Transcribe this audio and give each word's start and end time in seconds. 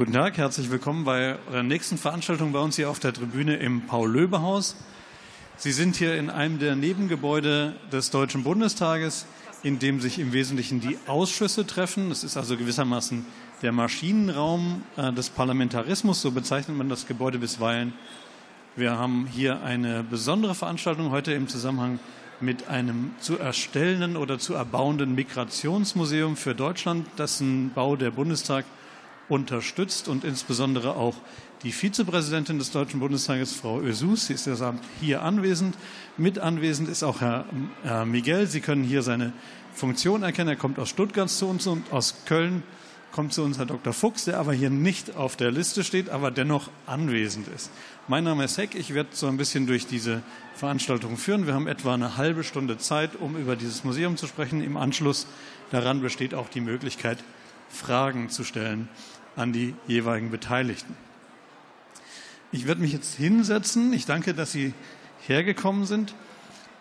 Guten 0.00 0.14
Tag, 0.14 0.38
herzlich 0.38 0.70
willkommen 0.70 1.04
bei 1.04 1.36
eurer 1.50 1.62
nächsten 1.62 1.98
Veranstaltung 1.98 2.52
bei 2.52 2.58
uns 2.58 2.76
hier 2.76 2.88
auf 2.88 3.00
der 3.00 3.12
Tribüne 3.12 3.56
im 3.56 3.82
Paul-Löbe-Haus. 3.82 4.74
Sie 5.58 5.72
sind 5.72 5.94
hier 5.94 6.16
in 6.16 6.30
einem 6.30 6.58
der 6.58 6.74
Nebengebäude 6.74 7.74
des 7.92 8.08
Deutschen 8.08 8.42
Bundestages, 8.42 9.26
in 9.62 9.78
dem 9.78 10.00
sich 10.00 10.18
im 10.18 10.32
Wesentlichen 10.32 10.80
die 10.80 10.96
Ausschüsse 11.06 11.66
treffen. 11.66 12.08
Das 12.08 12.24
ist 12.24 12.38
also 12.38 12.56
gewissermaßen 12.56 13.26
der 13.60 13.72
Maschinenraum 13.72 14.84
äh, 14.96 15.12
des 15.12 15.28
Parlamentarismus, 15.28 16.22
so 16.22 16.30
bezeichnet 16.30 16.78
man 16.78 16.88
das 16.88 17.06
Gebäude 17.06 17.38
bisweilen. 17.38 17.92
Wir 18.76 18.96
haben 18.96 19.26
hier 19.30 19.62
eine 19.62 20.02
besondere 20.02 20.54
Veranstaltung 20.54 21.10
heute 21.10 21.34
im 21.34 21.46
Zusammenhang 21.46 21.98
mit 22.40 22.68
einem 22.68 23.10
zu 23.20 23.38
erstellenden 23.38 24.16
oder 24.16 24.38
zu 24.38 24.54
erbauenden 24.54 25.14
Migrationsmuseum 25.14 26.36
für 26.36 26.54
Deutschland, 26.54 27.06
dessen 27.18 27.70
Bau 27.74 27.96
der 27.96 28.12
Bundestag 28.12 28.64
unterstützt 29.30 30.08
und 30.08 30.24
insbesondere 30.24 30.96
auch 30.96 31.14
die 31.62 31.72
Vizepräsidentin 31.72 32.58
des 32.58 32.70
Deutschen 32.70 33.00
Bundestages, 33.00 33.54
Frau 33.54 33.80
Ösus, 33.80 34.26
sie 34.26 34.34
ist 34.34 34.46
deshalb 34.46 34.80
hier 35.00 35.22
anwesend. 35.22 35.76
Mit 36.16 36.38
anwesend 36.38 36.88
ist 36.88 37.02
auch 37.02 37.20
Herr, 37.20 37.44
Herr 37.82 38.06
Miguel. 38.06 38.46
Sie 38.46 38.60
können 38.60 38.82
hier 38.82 39.02
seine 39.02 39.32
Funktion 39.74 40.22
erkennen. 40.22 40.48
Er 40.48 40.56
kommt 40.56 40.78
aus 40.78 40.88
Stuttgart 40.88 41.28
zu 41.28 41.46
uns 41.46 41.66
und 41.66 41.92
aus 41.92 42.24
Köln 42.24 42.62
kommt 43.12 43.32
zu 43.34 43.42
uns 43.42 43.58
Herr 43.58 43.66
Dr. 43.66 43.92
Fuchs, 43.92 44.24
der 44.24 44.38
aber 44.38 44.52
hier 44.52 44.70
nicht 44.70 45.16
auf 45.16 45.36
der 45.36 45.50
Liste 45.50 45.84
steht, 45.84 46.08
aber 46.08 46.30
dennoch 46.30 46.70
anwesend 46.86 47.46
ist. 47.48 47.70
Mein 48.08 48.24
Name 48.24 48.44
ist 48.44 48.56
Heck. 48.56 48.74
Ich 48.74 48.94
werde 48.94 49.10
so 49.12 49.26
ein 49.26 49.36
bisschen 49.36 49.66
durch 49.66 49.86
diese 49.86 50.22
Veranstaltung 50.54 51.16
führen. 51.16 51.46
Wir 51.46 51.54
haben 51.54 51.66
etwa 51.66 51.92
eine 51.92 52.16
halbe 52.16 52.42
Stunde 52.42 52.78
Zeit, 52.78 53.16
um 53.16 53.36
über 53.36 53.54
dieses 53.54 53.84
Museum 53.84 54.16
zu 54.16 54.26
sprechen. 54.26 54.62
Im 54.62 54.76
Anschluss 54.76 55.26
daran 55.70 56.00
besteht 56.00 56.34
auch 56.34 56.48
die 56.48 56.60
Möglichkeit, 56.60 57.18
Fragen 57.68 58.30
zu 58.30 58.44
stellen 58.44 58.88
an 59.36 59.52
die 59.52 59.74
jeweiligen 59.86 60.30
Beteiligten. 60.30 60.96
Ich 62.52 62.66
werde 62.66 62.80
mich 62.80 62.92
jetzt 62.92 63.14
hinsetzen. 63.14 63.92
Ich 63.92 64.06
danke, 64.06 64.34
dass 64.34 64.52
Sie 64.52 64.74
hergekommen 65.26 65.86
sind. 65.86 66.14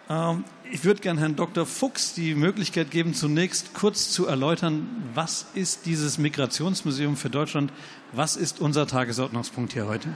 Ähm, 0.10 0.44
ich 0.72 0.84
würde 0.84 1.02
gerne 1.02 1.20
Herrn 1.20 1.36
Dr. 1.36 1.66
Fuchs 1.66 2.14
die 2.14 2.36
Möglichkeit 2.36 2.92
geben, 2.92 3.14
zunächst 3.14 3.74
kurz 3.74 4.12
zu 4.12 4.26
erläutern, 4.26 4.88
was 5.14 5.48
ist 5.54 5.86
dieses 5.86 6.18
Migrationsmuseum 6.18 7.18
für 7.18 7.30
Deutschland? 7.30 7.72
Was 8.14 8.36
ist 8.36 8.60
unser 8.60 8.88
Tagesordnungspunkt 8.88 9.74
hier 9.74 9.88
heute? 9.88 10.10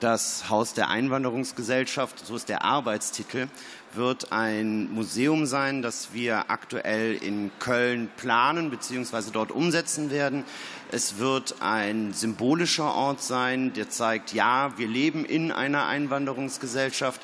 Das 0.00 0.50
Haus 0.50 0.74
der 0.74 0.90
Einwanderungsgesellschaft, 0.90 2.26
so 2.26 2.36
ist 2.36 2.50
der 2.50 2.64
Arbeitstitel, 2.64 3.48
wird 3.94 4.30
ein 4.30 4.92
Museum 4.92 5.46
sein, 5.46 5.80
das 5.80 6.12
wir 6.12 6.50
aktuell 6.50 7.14
in 7.14 7.50
Köln 7.60 8.10
planen 8.18 8.68
bzw. 8.68 9.30
dort 9.32 9.50
umsetzen 9.50 10.10
werden. 10.10 10.44
Es 10.92 11.16
wird 11.16 11.56
ein 11.60 12.12
symbolischer 12.12 12.94
Ort 12.94 13.22
sein, 13.22 13.72
der 13.72 13.88
zeigt, 13.88 14.34
ja, 14.34 14.76
wir 14.76 14.86
leben 14.86 15.24
in 15.24 15.50
einer 15.50 15.86
Einwanderungsgesellschaft. 15.86 17.22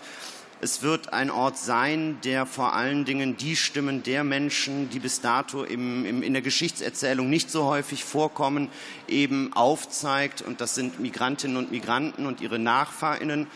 Es 0.64 0.80
wird 0.82 1.12
ein 1.12 1.28
Ort 1.28 1.58
sein, 1.58 2.18
der 2.22 2.46
vor 2.46 2.72
allen 2.72 3.04
Dingen 3.04 3.36
die 3.36 3.56
Stimmen 3.56 4.04
der 4.04 4.22
Menschen, 4.22 4.88
die 4.90 5.00
bis 5.00 5.20
dato 5.20 5.64
im, 5.64 6.06
im, 6.06 6.22
in 6.22 6.34
der 6.34 6.42
Geschichtserzählung 6.42 7.28
nicht 7.28 7.50
so 7.50 7.64
häufig 7.64 8.04
vorkommen, 8.04 8.68
eben 9.08 9.52
aufzeigt. 9.54 10.40
Und 10.40 10.60
das 10.60 10.76
sind 10.76 11.00
Migrantinnen 11.00 11.56
und 11.56 11.72
Migranten 11.72 12.26
und 12.26 12.40
ihre 12.40 12.60
Nachfahrinnen. 12.60 13.48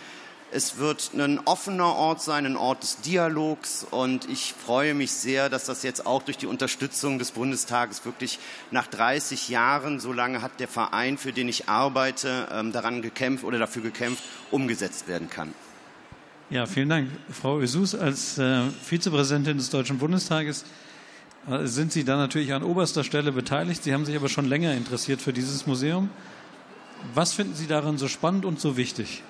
Es 0.50 0.78
wird 0.78 1.12
ein 1.14 1.38
offener 1.44 1.94
Ort 1.94 2.22
sein, 2.22 2.44
ein 2.44 2.56
Ort 2.56 2.82
des 2.82 3.00
Dialogs. 3.02 3.86
Und 3.88 4.28
ich 4.28 4.52
freue 4.52 4.94
mich 4.94 5.12
sehr, 5.12 5.48
dass 5.48 5.66
das 5.66 5.84
jetzt 5.84 6.06
auch 6.06 6.24
durch 6.24 6.38
die 6.38 6.48
Unterstützung 6.48 7.20
des 7.20 7.30
Bundestages 7.30 8.04
wirklich 8.04 8.40
nach 8.72 8.88
30 8.88 9.48
Jahren, 9.48 10.00
so 10.00 10.12
lange 10.12 10.42
hat 10.42 10.58
der 10.58 10.66
Verein, 10.66 11.18
für 11.18 11.32
den 11.32 11.48
ich 11.48 11.68
arbeite, 11.68 12.48
ähm, 12.50 12.72
daran 12.72 13.00
gekämpft 13.00 13.44
oder 13.44 13.60
dafür 13.60 13.82
gekämpft, 13.82 14.24
umgesetzt 14.50 15.06
werden 15.06 15.30
kann. 15.30 15.54
Ja, 16.48 16.66
vielen 16.66 16.88
Dank. 16.88 17.08
Frau 17.28 17.58
Ösus, 17.58 17.96
als 17.96 18.38
äh, 18.38 18.62
Vizepräsidentin 18.84 19.56
des 19.56 19.68
Deutschen 19.70 19.98
Bundestages 19.98 20.64
äh, 21.50 21.66
sind 21.66 21.90
Sie 21.90 22.04
da 22.04 22.16
natürlich 22.16 22.52
an 22.52 22.62
oberster 22.62 23.02
Stelle 23.02 23.32
beteiligt. 23.32 23.82
Sie 23.82 23.92
haben 23.92 24.04
sich 24.04 24.14
aber 24.14 24.28
schon 24.28 24.44
länger 24.44 24.72
interessiert 24.72 25.20
für 25.20 25.32
dieses 25.32 25.66
Museum. 25.66 26.08
Was 27.14 27.32
finden 27.32 27.56
Sie 27.56 27.66
daran 27.66 27.98
so 27.98 28.06
spannend 28.06 28.44
und 28.44 28.60
so 28.60 28.76
wichtig? 28.76 29.24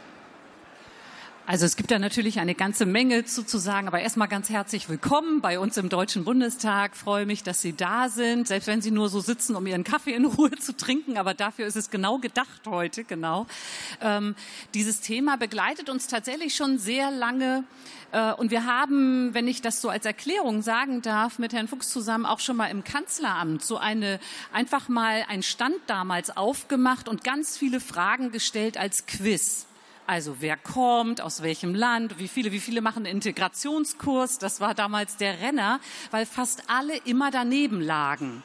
Also 1.49 1.65
es 1.65 1.77
gibt 1.77 1.93
da 1.93 2.01
natürlich 2.01 2.41
eine 2.41 2.57
ganze 2.57 2.87
Menge 2.87 3.25
zu, 3.25 3.45
zu 3.45 3.59
sagen, 3.59 3.87
aber 3.87 4.01
erstmal 4.01 4.27
ganz 4.27 4.51
herzlich 4.51 4.89
willkommen 4.89 5.41
bei 5.41 5.61
uns 5.61 5.77
im 5.77 5.89
Deutschen 5.89 6.25
Bundestag. 6.25 6.97
freue 6.97 7.25
mich, 7.25 7.45
dass 7.45 7.63
Sie 7.63 7.73
da 7.73 8.09
sind, 8.09 8.49
selbst 8.49 8.67
wenn 8.67 8.83
Sie 8.83 8.91
nur 8.91 9.09
so 9.09 9.21
sitzen, 9.21 9.55
um 9.55 9.65
Ihren 9.65 9.85
Kaffee 9.85 10.15
in 10.15 10.25
Ruhe 10.25 10.51
zu 10.51 10.77
trinken. 10.77 11.17
Aber 11.19 11.35
dafür 11.35 11.69
ist 11.69 11.77
es 11.77 11.91
genau 11.91 12.19
gedacht 12.19 12.63
heute, 12.67 13.05
genau. 13.05 13.47
Ähm, 14.01 14.35
dieses 14.75 15.03
Thema 15.03 15.37
begleitet 15.37 15.89
uns 15.89 16.09
tatsächlich 16.09 16.57
schon 16.57 16.81
sehr 16.81 17.13
lange. 17.13 17.63
Äh, 18.11 18.33
und 18.33 18.51
wir 18.51 18.67
haben, 18.67 19.33
wenn 19.33 19.47
ich 19.47 19.63
das 19.63 19.81
so 19.81 19.89
als 19.89 20.05
Erklärung 20.05 20.63
sagen 20.63 21.01
darf, 21.01 21.39
mit 21.39 21.53
Herrn 21.53 21.69
Fuchs 21.69 21.91
zusammen 21.91 22.27
auch 22.27 22.41
schon 22.41 22.57
mal 22.57 22.73
im 22.73 22.83
Kanzleramt 22.83 23.63
so 23.63 23.77
eine, 23.77 24.19
einfach 24.53 24.89
mal 24.89 25.25
einen 25.29 25.45
Stand 25.45 25.77
damals 25.87 26.37
aufgemacht 26.37 27.09
und 27.09 27.23
ganz 27.23 27.57
viele 27.57 27.79
Fragen 27.79 28.33
gestellt 28.33 28.79
als 28.79 29.07
Quiz. 29.07 29.66
Also 30.07 30.37
wer 30.41 30.57
kommt, 30.57 31.21
aus 31.21 31.43
welchem 31.43 31.75
Land, 31.75 32.19
wie 32.19 32.29
viele, 32.29 32.53
wie 32.53 32.61
viele 32.61 32.81
machen 32.81 33.07
Integrationskurs. 33.07 34.39
Das 34.39 34.61
war 34.61 34.75
damals 34.75 35.17
der 35.17 35.41
Renner, 35.41 35.81
weil 36.13 36.27
fast 36.27 36.63
alle 36.69 36.97
immer 37.05 37.31
daneben 37.33 37.81
lagen. 37.81 38.43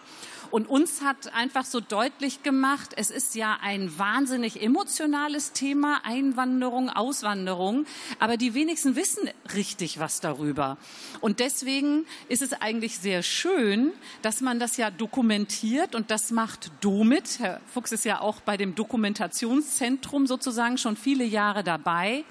Und 0.51 0.69
uns 0.69 1.01
hat 1.01 1.33
einfach 1.33 1.65
so 1.65 1.79
deutlich 1.79 2.43
gemacht, 2.43 2.91
es 2.97 3.09
ist 3.09 3.35
ja 3.35 3.57
ein 3.61 3.97
wahnsinnig 3.97 4.61
emotionales 4.61 5.53
Thema, 5.53 6.01
Einwanderung, 6.03 6.89
Auswanderung, 6.89 7.85
aber 8.19 8.35
die 8.35 8.53
wenigsten 8.53 8.95
wissen 8.97 9.29
richtig 9.55 9.99
was 9.99 10.19
darüber. 10.19 10.77
Und 11.21 11.39
deswegen 11.39 12.05
ist 12.27 12.41
es 12.41 12.51
eigentlich 12.53 12.99
sehr 12.99 13.23
schön, 13.23 13.93
dass 14.21 14.41
man 14.41 14.59
das 14.59 14.75
ja 14.75 14.91
dokumentiert 14.91 15.95
und 15.95 16.11
das 16.11 16.31
macht 16.31 16.71
DOMIT. 16.81 17.39
Herr 17.39 17.61
Fuchs 17.73 17.93
ist 17.93 18.03
ja 18.03 18.19
auch 18.19 18.41
bei 18.41 18.57
dem 18.57 18.75
Dokumentationszentrum 18.75 20.27
sozusagen 20.27 20.77
schon 20.77 20.97
viele 20.97 21.23
Jahre 21.23 21.63
dabei. 21.63 22.25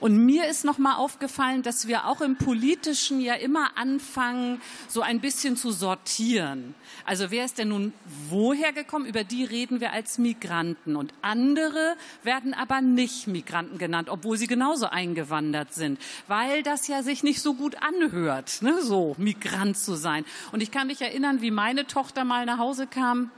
Und 0.00 0.16
mir 0.24 0.48
ist 0.48 0.64
noch 0.64 0.78
mal 0.78 0.96
aufgefallen, 0.96 1.62
dass 1.62 1.86
wir 1.86 2.06
auch 2.06 2.22
im 2.22 2.36
Politischen 2.36 3.20
ja 3.20 3.34
immer 3.34 3.76
anfangen, 3.76 4.60
so 4.88 5.02
ein 5.02 5.20
bisschen 5.20 5.56
zu 5.56 5.70
sortieren. 5.70 6.74
Also 7.04 7.30
wer 7.30 7.44
ist 7.44 7.58
denn 7.58 7.68
nun 7.68 7.92
woher 8.28 8.72
gekommen? 8.72 9.04
Über 9.04 9.24
die 9.24 9.44
reden 9.44 9.80
wir 9.80 9.92
als 9.92 10.18
Migranten. 10.18 10.96
Und 10.96 11.12
andere 11.20 11.96
werden 12.22 12.54
aber 12.54 12.80
nicht 12.80 13.26
Migranten 13.26 13.78
genannt, 13.78 14.08
obwohl 14.08 14.38
sie 14.38 14.46
genauso 14.46 14.86
eingewandert 14.86 15.74
sind, 15.74 16.00
weil 16.28 16.62
das 16.62 16.88
ja 16.88 17.02
sich 17.02 17.22
nicht 17.22 17.42
so 17.42 17.54
gut 17.54 17.76
anhört, 17.82 18.62
ne? 18.62 18.80
so 18.82 19.14
Migrant 19.18 19.76
zu 19.76 19.94
sein. 19.94 20.24
Und 20.52 20.62
ich 20.62 20.70
kann 20.70 20.86
mich 20.86 21.02
erinnern, 21.02 21.42
wie 21.42 21.50
meine 21.50 21.86
Tochter 21.86 22.24
mal 22.24 22.46
nach 22.46 22.58
Hause 22.58 22.86
kam 22.86 23.30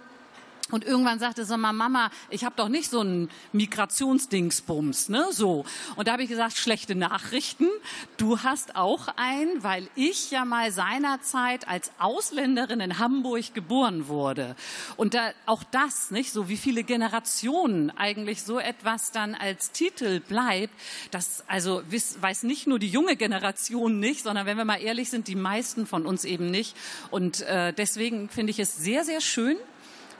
und 0.72 0.84
irgendwann 0.84 1.19
sagte 1.19 1.44
sie 1.44 1.56
mal, 1.56 1.72
Mama, 1.72 2.10
ich 2.31 2.44
habe 2.44 2.55
doch 2.56 2.69
nicht 2.69 2.91
so 2.91 3.00
einen 3.00 3.31
Migrationsdingsbums, 3.53 5.10
ne? 5.10 5.27
So. 5.31 5.65
Und 5.97 6.09
da 6.09 6.12
habe 6.12 6.22
ich 6.22 6.28
gesagt, 6.28 6.56
schlechte 6.56 6.94
Nachrichten. 6.94 7.69
Du 8.16 8.41
hast 8.41 8.75
auch 8.75 9.09
einen, 9.16 9.62
weil 9.62 9.88
ich 9.94 10.31
ja 10.31 10.44
mal 10.44 10.72
seinerzeit 10.72 11.69
als 11.69 11.93
Ausländerin 11.99 12.81
in 12.81 12.99
Hamburg 12.99 13.55
geboren 13.55 14.09
wurde. 14.09 14.56
Und 14.97 15.15
da, 15.15 15.33
auch 15.47 15.62
das, 15.65 16.10
nicht? 16.10 16.33
So 16.33 16.49
wie 16.49 16.56
viele 16.56 16.84
Generationen 16.84 17.91
eigentlich 17.91 18.43
so 18.43 18.59
etwas 18.59 19.13
dann 19.13 19.34
als 19.34 19.72
Titel 19.72 20.21
bleibt, 20.21 20.72
das 21.10 21.45
also 21.47 21.83
weiß 21.86 22.45
nicht 22.45 22.66
nur 22.66 22.78
die 22.78 22.89
junge 22.89 23.16
Generation 23.16 24.01
nicht, 24.01 24.22
sondern 24.22 24.47
wenn 24.47 24.57
wir 24.57 24.65
mal 24.65 24.80
ehrlich 24.80 25.10
sind, 25.10 25.28
die 25.28 25.36
meisten 25.36 25.86
von 25.86 26.07
uns 26.07 26.25
eben 26.25 26.51
nicht. 26.51 26.77
Und 27.10 27.42
äh, 27.42 27.75
deswegen 27.75 28.30
finde 28.30 28.53
ich 28.53 28.59
es 28.59 28.77
sehr, 28.77 29.04
sehr 29.04 29.21
schön, 29.21 29.57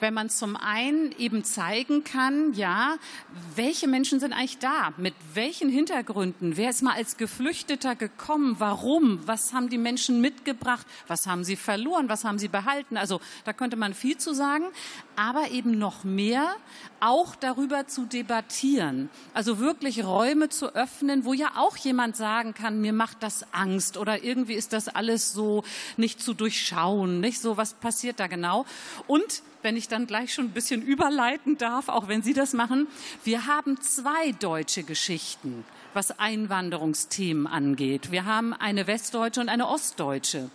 wenn 0.02 0.12
man 0.12 0.28
zum 0.28 0.56
einen 0.56 1.12
eben 1.12 1.44
zeigen 1.44 2.02
kann, 2.02 2.52
ja, 2.54 2.96
welche 3.54 3.87
Menschen 3.87 4.19
sind 4.19 4.32
eigentlich 4.32 4.58
da, 4.58 4.93
mit 4.96 5.14
welchen 5.32 5.69
Hintergründen, 5.69 6.56
wer 6.56 6.70
ist 6.70 6.82
mal 6.82 6.94
als 6.94 7.16
Geflüchteter 7.16 7.94
gekommen, 7.94 8.56
warum, 8.58 9.20
was 9.26 9.52
haben 9.52 9.69
die 9.69 9.78
Menschen 9.78 10.20
mitgebracht, 10.20 10.87
was 11.06 11.28
haben 11.28 11.44
sie 11.44 11.54
verloren, 11.54 12.08
was 12.08 12.25
haben 12.25 12.40
sie 12.40 12.49
behalten. 12.49 12.96
Also 12.96 13.20
da 13.44 13.52
könnte 13.52 13.76
man 13.76 13.94
viel 13.94 14.19
zu 14.19 14.34
sagen, 14.34 14.64
aber 15.14 15.50
eben 15.52 15.78
noch 15.78 16.02
mehr 16.02 16.56
auch 16.98 17.37
darüber 17.37 17.87
zu 17.87 18.05
debattieren. 18.05 19.08
Also 19.34 19.60
wirklich 19.60 20.05
Räume 20.05 20.48
zu 20.48 20.75
öffnen, 20.75 21.25
wo 21.25 21.32
ja 21.32 21.52
auch 21.55 21.76
jemand 21.76 22.16
sagen 22.16 22.55
kann, 22.55 22.81
mir 22.81 22.93
macht 22.93 23.22
das 23.22 23.52
Angst 23.52 23.96
oder 23.96 24.25
irgendwie 24.25 24.55
ist 24.55 24.72
das 24.72 24.88
alles 24.88 25.32
so 25.32 25.62
nicht 25.96 26.20
zu 26.20 26.34
durchschauen, 26.34 27.20
nicht 27.20 27.40
so, 27.40 27.56
was 27.56 27.75
passiert 27.75 28.19
da 28.19 28.26
genau. 28.26 28.66
Und 29.06 29.43
wenn 29.62 29.76
ich 29.76 29.88
dann 29.88 30.06
gleich 30.06 30.34
schon 30.34 30.46
ein 30.46 30.52
bisschen 30.52 30.82
überleiten 30.82 31.58
darf, 31.58 31.88
auch 31.88 32.08
wenn 32.08 32.22
Sie 32.22 32.34
das 32.34 32.52
machen. 32.52 32.86
Wir 33.24 33.46
haben 33.46 33.80
zwei 33.80 34.32
deutsche 34.32 34.82
Geschichten, 34.82 35.64
was 35.94 36.18
Einwanderungsthemen 36.18 37.46
angeht. 37.46 38.10
Wir 38.10 38.24
haben 38.24 38.52
eine 38.52 38.86
westdeutsche 38.86 39.40
und 39.40 39.48
eine 39.48 39.68
ostdeutsche. 39.68 40.50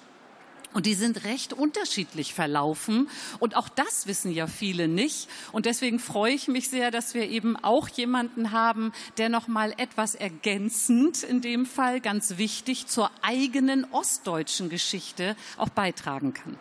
Und 0.74 0.86
die 0.86 0.94
sind 0.94 1.24
recht 1.24 1.54
unterschiedlich 1.54 2.34
verlaufen. 2.34 3.10
Und 3.40 3.56
auch 3.56 3.70
das 3.70 4.06
wissen 4.06 4.32
ja 4.32 4.48
viele 4.48 4.88
nicht. 4.88 5.28
Und 5.52 5.66
deswegen 5.66 5.98
freue 5.98 6.34
ich 6.34 6.48
mich 6.48 6.70
sehr, 6.70 6.92
dass 6.92 7.14
wir 7.14 7.28
eben 7.30 7.56
auch 7.56 7.88
jemanden 7.88 8.52
haben, 8.52 8.92
der 9.18 9.30
noch 9.30 9.48
mal 9.48 9.74
etwas 9.78 10.14
ergänzend, 10.14 11.24
in 11.24 11.42
dem 11.42 11.66
Fall 11.66 12.00
ganz 12.00 12.38
wichtig, 12.38 12.86
zur 12.86 13.10
eigenen 13.22 13.86
ostdeutschen 13.92 14.70
Geschichte 14.70 15.36
auch 15.58 15.70
beitragen 15.70 16.34
kann. 16.34 16.60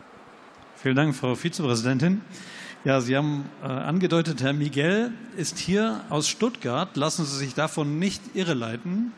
Vielen 0.78 0.94
Dank, 0.94 1.16
Frau 1.16 1.34
Vizepräsidentin. 1.34 2.20
Ja, 2.84 3.00
Sie 3.00 3.16
haben 3.16 3.46
äh, 3.62 3.66
angedeutet, 3.66 4.42
Herr 4.42 4.52
Miguel 4.52 5.10
ist 5.38 5.56
hier 5.58 6.04
aus 6.10 6.28
Stuttgart. 6.28 6.94
Lassen 6.98 7.24
Sie 7.24 7.34
sich 7.38 7.54
davon 7.54 7.98
nicht 7.98 8.20
irreleiten. 8.34 9.12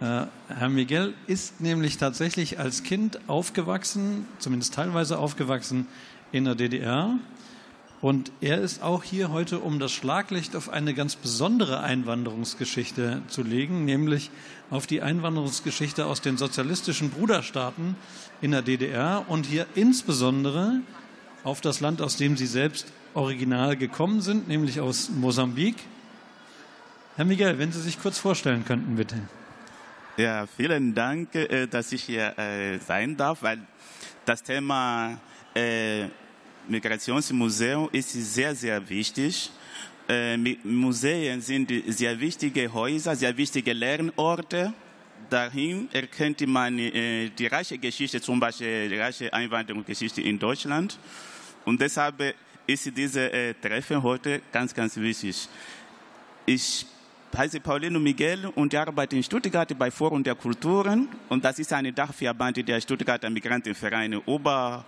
Äh, 0.00 0.24
Herr 0.48 0.68
Miguel 0.68 1.14
ist 1.28 1.60
nämlich 1.60 1.96
tatsächlich 1.96 2.58
als 2.58 2.82
Kind 2.82 3.20
aufgewachsen, 3.28 4.26
zumindest 4.40 4.74
teilweise 4.74 5.18
aufgewachsen 5.18 5.86
in 6.32 6.44
der 6.44 6.56
DDR. 6.56 7.14
Und 8.02 8.32
er 8.40 8.60
ist 8.60 8.82
auch 8.82 9.04
hier 9.04 9.30
heute, 9.30 9.58
um 9.58 9.78
das 9.78 9.92
Schlaglicht 9.92 10.56
auf 10.56 10.70
eine 10.70 10.94
ganz 10.94 11.16
besondere 11.16 11.80
Einwanderungsgeschichte 11.80 13.20
zu 13.28 13.42
legen, 13.42 13.84
nämlich 13.84 14.30
auf 14.70 14.86
die 14.86 15.02
Einwanderungsgeschichte 15.02 16.06
aus 16.06 16.22
den 16.22 16.38
sozialistischen 16.38 17.10
Bruderstaaten 17.10 17.96
in 18.40 18.52
der 18.52 18.62
DDR 18.62 19.26
und 19.28 19.44
hier 19.44 19.66
insbesondere 19.74 20.80
auf 21.44 21.60
das 21.60 21.80
Land, 21.80 22.00
aus 22.00 22.16
dem 22.16 22.38
Sie 22.38 22.46
selbst 22.46 22.86
original 23.12 23.76
gekommen 23.76 24.22
sind, 24.22 24.48
nämlich 24.48 24.80
aus 24.80 25.10
Mosambik. 25.10 25.76
Herr 27.16 27.26
Miguel, 27.26 27.58
wenn 27.58 27.72
Sie 27.72 27.82
sich 27.82 28.00
kurz 28.00 28.18
vorstellen 28.18 28.64
könnten, 28.64 28.96
bitte. 28.96 29.16
Ja, 30.16 30.46
vielen 30.46 30.94
Dank, 30.94 31.34
äh, 31.34 31.66
dass 31.66 31.92
ich 31.92 32.02
hier 32.04 32.38
äh, 32.38 32.78
sein 32.78 33.18
darf, 33.18 33.42
weil 33.42 33.58
das 34.24 34.42
Thema 34.42 35.20
äh, 35.54 36.08
Migrationsmuseum 36.68 37.88
ist 37.92 38.12
sehr, 38.12 38.54
sehr 38.54 38.88
wichtig. 38.88 39.50
Museen 40.64 41.40
sind 41.40 41.72
sehr 41.86 42.18
wichtige 42.18 42.72
Häuser, 42.72 43.14
sehr 43.14 43.36
wichtige 43.36 43.72
Lernorte. 43.72 44.72
Dahin 45.28 45.88
erkennt 45.92 46.44
man 46.46 46.76
die 46.76 47.46
reiche 47.46 47.78
Geschichte, 47.78 48.20
zum 48.20 48.40
Beispiel 48.40 48.88
die 48.88 48.96
reiche 48.96 49.32
Einwanderungsgeschichte 49.32 50.20
in 50.22 50.38
Deutschland. 50.38 50.98
Und 51.64 51.80
deshalb 51.80 52.34
ist 52.66 52.96
dieses 52.96 53.30
Treffen 53.60 54.02
heute 54.02 54.40
ganz, 54.50 54.74
ganz 54.74 54.96
wichtig. 54.96 55.48
Ich 56.46 56.86
heiße 57.36 57.60
Paulino 57.60 58.00
Miguel 58.00 58.46
und 58.56 58.74
arbeite 58.74 59.14
in 59.14 59.22
Stuttgart 59.22 59.78
bei 59.78 59.90
Forum 59.90 60.24
der 60.24 60.34
Kulturen 60.34 61.08
und 61.28 61.44
das 61.44 61.60
ist 61.60 61.72
eine 61.72 61.92
Dachverband 61.92 62.66
der 62.66 62.80
Stuttgarter 62.80 63.30
Migrantenvereine. 63.30 64.20
Über 64.26 64.84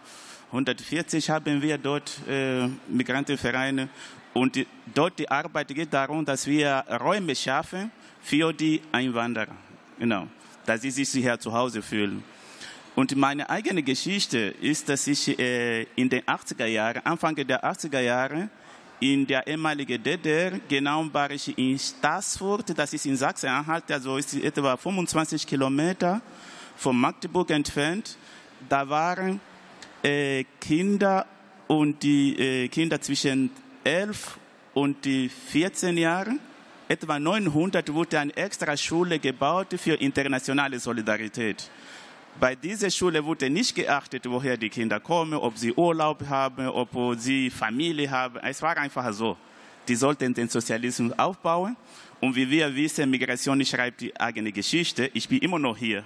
140 0.53 1.31
haben 1.31 1.63
wir 1.63 1.79
dort 1.79 2.13
äh, 2.29 2.69
Migrantenvereine 2.87 3.89
und 4.35 4.59
dort 4.95 5.19
die 5.19 5.31
Arbeit 5.31 5.69
geht 5.69 5.95
darum, 5.95 6.27
dass 6.27 6.47
wir 6.47 6.85
Räume 7.01 7.35
schaffen 7.35 7.91
für 8.21 8.53
die 8.53 8.83
Einwanderer, 8.93 9.57
genau, 9.99 10.29
dass 10.67 10.83
sie 10.83 10.91
sich 10.91 11.09
hier 11.09 11.41
zu 11.41 11.55
Hause 11.55 11.81
fühlen. 11.81 12.23
Und 12.95 13.17
meine 13.17 13.49
eigene 13.49 13.83
Geschichte 13.83 14.55
ist, 14.61 14.91
dass 14.91 15.07
ich 15.07 15.39
äh, 15.39 15.85
in 15.97 16.11
den 16.11 16.21
80er 16.25 16.67
Jahren, 16.67 17.01
Anfang 17.07 17.35
der 17.35 17.65
80er 17.65 18.01
Jahre, 18.01 18.51
in 19.01 19.27
der 19.27 19.47
ehemaligen 19.47 20.03
DDR, 20.03 20.61
genau 20.69 21.07
war 21.15 21.31
ich 21.31 21.57
in 21.57 21.79
Stassfurt, 21.79 22.79
das 22.79 22.93
ist 22.93 23.07
in 23.07 23.17
Sachsen-Anhalt, 23.17 23.91
also 23.91 24.19
ist 24.19 24.35
etwa 24.35 24.77
25 24.77 25.47
Kilometer 25.47 26.21
von 26.77 26.95
Magdeburg 26.95 27.51
entfernt. 27.51 28.19
Da 28.69 28.87
waren 28.87 29.41
äh, 30.03 30.45
Kinder 30.61 31.27
und 31.69 32.03
die 32.03 32.39
äh, 32.39 32.69
Kinder 32.69 33.01
zwischen 33.01 33.51
11 33.85 34.39
und 34.75 35.05
die 35.05 35.29
14 35.29 35.97
Jahren. 35.97 36.41
Etwa 36.89 37.19
900 37.19 37.93
wurde 37.93 38.19
eine 38.19 38.37
extra 38.37 38.77
Schule 38.77 39.19
gebaut 39.19 39.69
für 39.79 39.95
internationale 39.95 40.79
Solidarität. 40.79 41.71
Bei 42.39 42.55
dieser 42.55 42.91
Schule 42.91 43.25
wurde 43.25 43.49
nicht 43.49 43.75
geachtet, 43.75 44.25
woher 44.29 44.57
die 44.57 44.69
Kinder 44.69 45.01
kommen, 45.01 45.35
ob 45.35 45.57
sie 45.57 45.73
Urlaub 45.73 46.27
haben, 46.29 46.67
ob 46.69 46.91
sie 47.19 47.51
Familie 47.51 48.11
haben. 48.11 48.39
Es 48.43 48.61
war 48.63 48.77
einfach 48.77 49.13
so. 49.13 49.37
Die 49.89 49.95
sollten 49.95 50.33
den 50.33 50.49
Sozialismus 50.49 51.19
aufbauen. 51.19 51.77
Und 52.21 52.37
wie 52.37 52.49
wir 52.49 52.75
wissen, 52.75 53.11
Migration 53.11 53.65
schreibt 53.65 54.01
die 54.01 54.19
eigene 54.19 54.53
Geschichte. 54.53 55.11
Ich 55.13 55.29
bin 55.29 55.39
immer 55.39 55.59
noch 55.59 55.77
hier. 55.77 56.05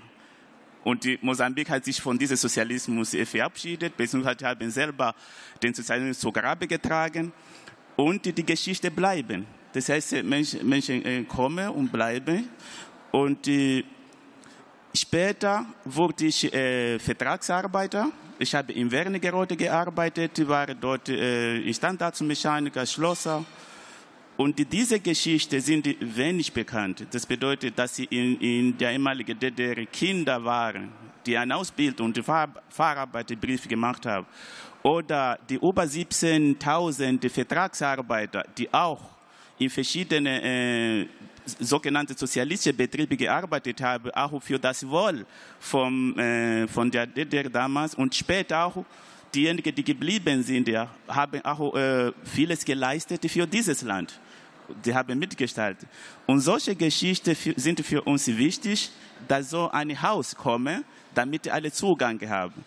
Und 0.86 1.02
die 1.02 1.18
Mosambik 1.20 1.68
hat 1.68 1.84
sich 1.84 2.00
von 2.00 2.16
diesem 2.16 2.36
Sozialismus 2.36 3.10
verabschiedet, 3.24 3.96
beziehungsweise 3.96 4.46
haben 4.46 4.70
selber 4.70 5.16
den 5.60 5.74
Sozialismus 5.74 6.20
zu 6.20 6.30
Grabe 6.30 6.68
getragen. 6.68 7.32
Und 7.96 8.24
die 8.24 8.46
Geschichte 8.46 8.88
bleiben. 8.88 9.46
Das 9.72 9.88
heißt, 9.88 10.22
Menschen, 10.22 11.04
äh, 11.04 11.24
kommen 11.24 11.70
und 11.70 11.90
bleiben. 11.90 12.48
Und 13.10 13.48
Später 14.94 15.66
wurde 15.84 16.26
ich 16.26 16.54
äh, 16.54 17.00
Vertragsarbeiter. 17.00 18.12
Ich 18.38 18.54
habe 18.54 18.72
in 18.72 18.90
Wernigerode 18.90 19.56
gearbeitet, 19.56 20.48
war 20.48 20.66
dort 20.68 21.08
äh, 21.08 21.72
Standardmechaniker, 21.74 22.86
Schlosser. 22.86 23.44
Und 24.36 24.70
diese 24.70 25.00
Geschichten 25.00 25.60
sind 25.60 25.86
wenig 26.00 26.52
bekannt. 26.52 27.06
Das 27.10 27.24
bedeutet, 27.24 27.78
dass 27.78 27.96
sie 27.96 28.04
in, 28.04 28.38
in 28.38 28.76
der 28.76 28.92
ehemaligen 28.92 29.38
DDR 29.38 29.86
Kinder 29.86 30.44
waren, 30.44 30.92
die 31.24 31.36
eine 31.38 31.56
Ausbildung 31.56 32.08
und 32.08 32.18
Fahr 32.22 32.48
Fahrarbeiterbrief 32.68 33.66
gemacht 33.66 34.04
haben. 34.04 34.26
Oder 34.82 35.38
die 35.48 35.54
über 35.54 35.84
17.000 35.84 37.30
Vertragsarbeiter, 37.30 38.44
die 38.56 38.72
auch 38.72 39.00
in 39.58 39.70
verschiedenen 39.70 40.26
äh, 40.26 41.06
sogenannte 41.58 42.14
sozialistische 42.14 42.74
Betriebe 42.74 43.16
gearbeitet 43.16 43.80
habe, 43.80 44.14
auch 44.14 44.40
für 44.42 44.58
das 44.58 44.86
Wohl 44.86 45.24
vom, 45.58 46.18
äh, 46.18 46.68
von 46.68 46.90
der 46.90 47.06
DDR 47.06 47.48
damals 47.48 47.94
und 47.94 48.14
später 48.14 48.66
auch 48.66 48.84
diejenigen, 49.34 49.74
die 49.74 49.84
geblieben 49.84 50.42
sind, 50.42 50.68
ja, 50.68 50.88
haben 51.08 51.44
auch 51.44 51.74
äh, 51.74 52.12
vieles 52.24 52.64
geleistet 52.64 53.30
für 53.30 53.46
dieses 53.46 53.82
Land. 53.82 54.18
Die 54.84 54.94
haben 54.94 55.18
mitgestaltet. 55.18 55.88
Und 56.26 56.40
solche 56.40 56.74
Geschichten 56.74 57.36
sind 57.56 57.80
für 57.80 58.02
uns 58.02 58.26
wichtig, 58.26 58.90
dass 59.28 59.50
so 59.50 59.70
ein 59.70 60.00
Haus 60.02 60.34
komme, 60.34 60.82
damit 61.14 61.48
alle 61.48 61.70
Zugang 61.70 62.20
haben. 62.28 62.64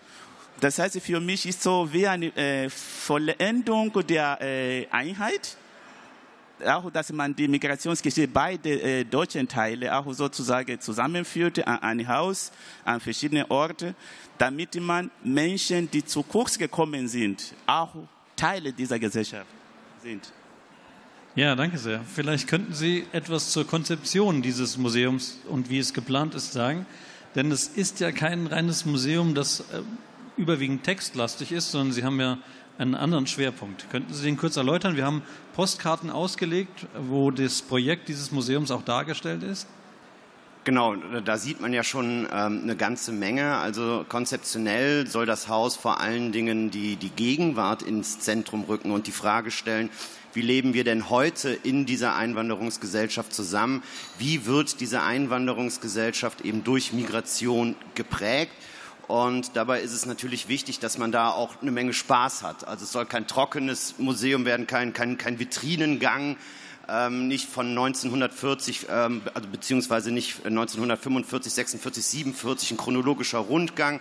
Das 0.59 0.79
heißt, 0.79 0.99
für 1.01 1.19
mich 1.19 1.45
ist 1.45 1.61
so 1.61 1.87
wie 1.91 2.07
eine 2.07 2.35
äh, 2.35 2.69
Vollendung 2.69 3.91
der 4.07 4.39
äh, 4.41 4.87
Einheit 4.91 5.57
auch, 6.65 6.89
dass 6.91 7.11
man 7.11 7.35
die 7.35 7.47
Migrationsgeschichte 7.47 8.27
beide 8.27 8.81
äh, 8.81 9.03
deutschen 9.03 9.47
Teile 9.47 9.95
auch 9.95 10.11
sozusagen 10.13 10.79
zusammenführt 10.79 11.65
an 11.67 11.79
ein 11.81 12.07
Haus, 12.07 12.51
an 12.85 12.99
verschiedene 12.99 13.49
Orte, 13.49 13.95
damit 14.37 14.75
man 14.75 15.11
Menschen, 15.23 15.89
die 15.91 16.03
zu 16.03 16.23
kurz 16.23 16.57
gekommen 16.57 17.07
sind, 17.07 17.53
auch 17.65 17.93
Teile 18.35 18.71
dieser 18.73 18.99
Gesellschaft 18.99 19.47
sind. 20.01 20.31
Ja, 21.35 21.55
danke 21.55 21.77
sehr. 21.77 22.01
Vielleicht 22.01 22.47
könnten 22.47 22.73
Sie 22.73 23.05
etwas 23.11 23.51
zur 23.51 23.65
Konzeption 23.65 24.41
dieses 24.41 24.77
Museums 24.77 25.39
und 25.47 25.69
wie 25.69 25.79
es 25.79 25.93
geplant 25.93 26.35
ist 26.35 26.53
sagen. 26.53 26.85
Denn 27.35 27.51
es 27.51 27.67
ist 27.67 27.99
ja 27.99 28.11
kein 28.11 28.47
reines 28.47 28.85
Museum, 28.85 29.35
das 29.35 29.59
äh, 29.59 29.81
überwiegend 30.37 30.83
textlastig 30.83 31.51
ist, 31.51 31.71
sondern 31.71 31.93
Sie 31.93 32.03
haben 32.03 32.19
ja 32.19 32.39
einen 32.79 32.95
anderen 32.95 33.27
Schwerpunkt. 33.27 33.89
Könnten 33.91 34.13
Sie 34.13 34.23
den 34.23 34.37
kurz 34.37 34.55
erläutern? 34.55 34.95
Wir 34.95 35.05
haben 35.05 35.21
Postkarten 35.53 36.09
ausgelegt, 36.09 36.87
wo 36.97 37.29
das 37.29 37.61
Projekt 37.61 38.07
dieses 38.07 38.31
Museums 38.31 38.71
auch 38.71 38.83
dargestellt 38.83 39.43
ist. 39.43 39.67
Genau, 40.63 40.95
da 40.95 41.37
sieht 41.37 41.61
man 41.61 41.73
ja 41.73 41.83
schon 41.83 42.27
ähm, 42.31 42.61
eine 42.63 42.75
ganze 42.75 43.11
Menge. 43.11 43.57
Also 43.57 44.05
konzeptionell 44.07 45.07
soll 45.07 45.25
das 45.25 45.47
Haus 45.47 45.75
vor 45.75 45.99
allen 45.99 46.31
Dingen 46.31 46.71
die, 46.71 46.95
die 46.95 47.09
Gegenwart 47.09 47.81
ins 47.81 48.19
Zentrum 48.19 48.63
rücken 48.63 48.91
und 48.91 49.07
die 49.07 49.11
Frage 49.11 49.51
stellen, 49.51 49.89
wie 50.33 50.41
leben 50.41 50.73
wir 50.73 50.83
denn 50.83 51.09
heute 51.09 51.49
in 51.49 51.85
dieser 51.85 52.15
Einwanderungsgesellschaft 52.15 53.33
zusammen? 53.33 53.83
Wie 54.19 54.45
wird 54.45 54.79
diese 54.79 55.01
Einwanderungsgesellschaft 55.01 56.41
eben 56.41 56.63
durch 56.63 56.93
Migration 56.93 57.75
geprägt? 57.95 58.53
Und 59.09 59.55
dabei 59.55 59.81
ist 59.81 59.93
es 59.93 60.05
natürlich 60.05 60.49
wichtig, 60.49 60.77
dass 60.77 60.99
man 60.99 61.11
da 61.11 61.31
auch 61.31 61.63
eine 61.63 61.71
Menge 61.71 61.93
Spaß 61.93 62.43
hat. 62.43 62.67
Also 62.67 62.83
es 62.83 62.91
soll 62.91 63.07
kein 63.07 63.25
trockenes 63.25 63.95
Museum 63.97 64.45
werden, 64.45 64.67
kein, 64.67 64.93
kein, 64.93 65.17
kein 65.17 65.39
Vitrinengang, 65.39 66.37
ähm, 66.87 67.27
nicht 67.27 67.49
von 67.49 67.69
1940, 67.69 68.85
ähm, 68.87 69.23
also 69.33 69.49
beziehungsweise 69.49 70.11
nicht 70.11 70.45
1945, 70.45 71.51
46, 71.51 72.05
47 72.05 72.71
ein 72.71 72.77
chronologischer 72.77 73.39
Rundgang, 73.39 73.99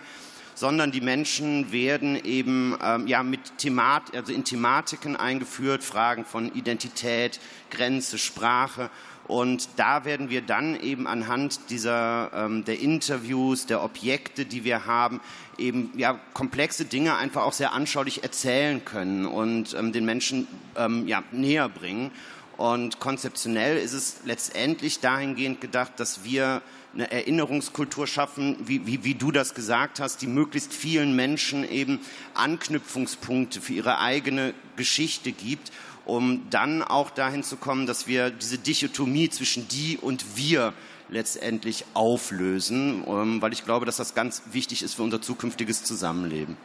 sondern 0.53 0.91
die 0.91 1.01
Menschen 1.01 1.71
werden 1.71 2.15
eben 2.23 2.77
ähm, 2.79 3.07
ja, 3.07 3.23
mit 3.23 3.57
Themat, 3.57 4.15
also 4.15 4.31
in 4.31 4.43
Thematiken 4.43 5.15
eingeführt, 5.15 5.83
Fragen 5.83 6.23
von 6.23 6.53
Identität, 6.53 7.39
Grenze, 7.71 8.19
Sprache 8.19 8.91
Und 9.29 9.69
da 9.75 10.05
werden 10.05 10.31
wir 10.31 10.41
dann 10.41 10.79
eben 10.79 11.05
anhand 11.05 11.69
dieser, 11.69 12.31
ähm, 12.33 12.65
der 12.65 12.79
Interviews, 12.79 13.67
der 13.67 13.83
Objekte, 13.83 14.43
die 14.43 14.63
wir 14.63 14.87
haben, 14.87 15.21
eben 15.59 15.91
ja, 15.95 16.19
komplexe 16.33 16.85
Dinge 16.85 17.15
einfach 17.15 17.43
auch 17.43 17.53
sehr 17.53 17.73
anschaulich 17.73 18.23
erzählen 18.23 18.83
können 18.83 19.27
und 19.27 19.75
ähm, 19.75 19.93
den 19.93 20.03
Menschen 20.03 20.47
ähm, 20.75 21.07
ja, 21.07 21.23
näher 21.31 21.69
bringen. 21.69 22.09
Und 22.57 22.99
konzeptionell 22.99 23.77
ist 23.77 23.93
es 23.93 24.21
letztendlich 24.25 24.99
dahingehend 24.99 25.61
gedacht, 25.61 25.91
dass 25.97 26.23
wir 26.23 26.63
eine 26.95 27.11
Erinnerungskultur 27.11 28.07
schaffen, 28.07 28.57
wie, 28.65 28.87
wie, 28.87 29.03
wie 29.03 29.13
du 29.13 29.31
das 29.31 29.53
gesagt 29.53 29.99
hast, 29.99 30.23
die 30.23 30.27
möglichst 30.27 30.73
vielen 30.73 31.15
Menschen 31.15 31.69
eben 31.69 31.99
Anknüpfungspunkte 32.33 33.61
für 33.61 33.73
ihre 33.73 33.99
eigene 33.99 34.55
Geschichte 34.75 35.31
gibt, 35.31 35.71
um 36.09 36.49
dann 36.49 36.81
auch 36.81 37.09
dahin 37.09 37.43
zu 37.43 37.57
kommen, 37.57 37.85
dass 37.85 38.07
wir 38.07 38.29
diese 38.31 38.57
Dichotomie 38.57 39.29
zwischen 39.29 39.67
die 39.67 39.97
und 39.97 40.37
wir 40.37 40.73
letztendlich 41.09 41.85
auflösen, 41.93 43.03
ähm, 43.07 43.41
weil 43.41 43.53
ich 43.53 43.65
glaube, 43.65 43.85
dass 43.85 43.97
das 43.97 44.15
ganz 44.15 44.43
wichtig 44.51 44.83
ist 44.83 44.95
für 44.95 45.03
unser 45.03 45.21
zukünftiges 45.21 45.83
Zusammenleben. 45.83 46.57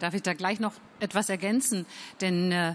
Darf 0.00 0.14
ich 0.14 0.22
da 0.22 0.34
gleich 0.34 0.58
noch 0.58 0.72
etwas 1.00 1.28
ergänzen? 1.28 1.86
Denn 2.20 2.50
äh, 2.50 2.74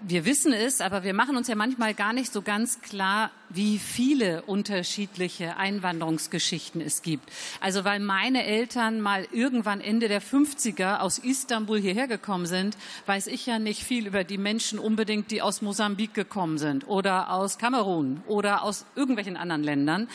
wir 0.00 0.24
wissen 0.24 0.52
es, 0.52 0.80
aber 0.80 1.02
wir 1.02 1.14
machen 1.14 1.36
uns 1.36 1.48
ja 1.48 1.54
manchmal 1.54 1.94
gar 1.94 2.12
nicht 2.12 2.32
so 2.32 2.42
ganz 2.42 2.80
klar, 2.80 3.30
wie 3.48 3.78
viele 3.78 4.42
unterschiedliche 4.42 5.56
Einwanderungsgeschichten 5.56 6.80
es 6.80 7.02
gibt. 7.02 7.30
Also 7.60 7.84
weil 7.84 7.98
meine 7.98 8.44
Eltern 8.44 9.00
mal 9.00 9.26
irgendwann 9.32 9.80
Ende 9.80 10.08
der 10.08 10.20
50er 10.20 10.98
aus 10.98 11.18
Istanbul 11.18 11.80
hierher 11.80 12.06
gekommen 12.08 12.46
sind, 12.46 12.76
weiß 13.06 13.26
ich 13.26 13.46
ja 13.46 13.58
nicht 13.58 13.82
viel 13.84 14.06
über 14.06 14.22
die 14.22 14.36
Menschen 14.36 14.78
unbedingt, 14.78 15.30
die 15.30 15.40
aus 15.40 15.62
Mosambik 15.62 16.12
gekommen 16.12 16.58
sind 16.58 16.86
oder 16.86 17.30
aus 17.30 17.56
Kamerun 17.56 18.22
oder 18.26 18.62
aus 18.62 18.84
irgendwelchen 18.96 19.36
anderen 19.36 19.64
Ländern. 19.64 20.08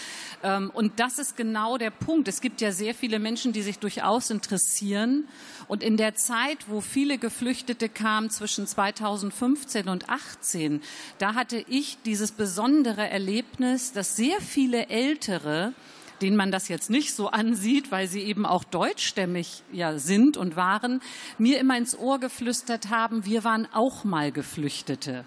Ähm, 0.44 0.70
und 0.74 1.00
das 1.00 1.18
ist 1.18 1.36
genau 1.36 1.78
der 1.78 1.92
Punkt. 1.92 2.28
Es 2.28 2.40
gibt 2.40 2.62
ja 2.62 2.72
sehr 2.72 2.94
viele 2.94 3.18
Menschen, 3.18 3.52
die 3.52 3.64
sich 3.64 3.80
durchaus 3.80 4.30
interessieren. 4.30 5.28
Und 5.68 5.82
in 5.82 5.98
der 5.98 6.14
Zeit, 6.14 6.66
wo 6.68 6.82
viele 6.82 7.18
Geflüchtete 7.18 7.90
kamen 7.90 8.30
zwischen 8.30 8.68
2015 8.68 9.73
und 9.82 10.04
2018, 10.04 10.82
da 11.18 11.34
hatte 11.36 11.64
ich 11.68 11.98
dieses 12.06 12.32
besondere 12.32 13.10
Erlebnis, 13.10 13.24
Erlebnis, 13.34 13.94
dass 13.94 14.16
sehr 14.16 14.42
viele 14.42 14.90
Ältere, 14.90 15.74
denen 16.22 16.38
man 16.38 16.52
das 16.52 16.68
jetzt 16.68 16.90
nicht 16.90 17.14
so 17.14 17.30
ansieht, 17.30 17.92
weil 17.92 18.08
sie 18.08 18.22
eben 18.22 18.46
auch 18.46 18.64
deutschstämmig 18.64 19.64
ja 19.72 19.98
sind 19.98 20.38
und 20.38 20.56
waren, 20.56 21.02
mir 21.38 21.60
immer 21.60 21.78
ins 21.78 21.98
Ohr 21.98 22.20
geflüstert 22.20 22.90
haben, 22.90 23.26
wir 23.26 23.44
waren 23.44 23.68
auch 23.74 24.04
mal 24.04 24.32
Geflüchtete. 24.32 25.26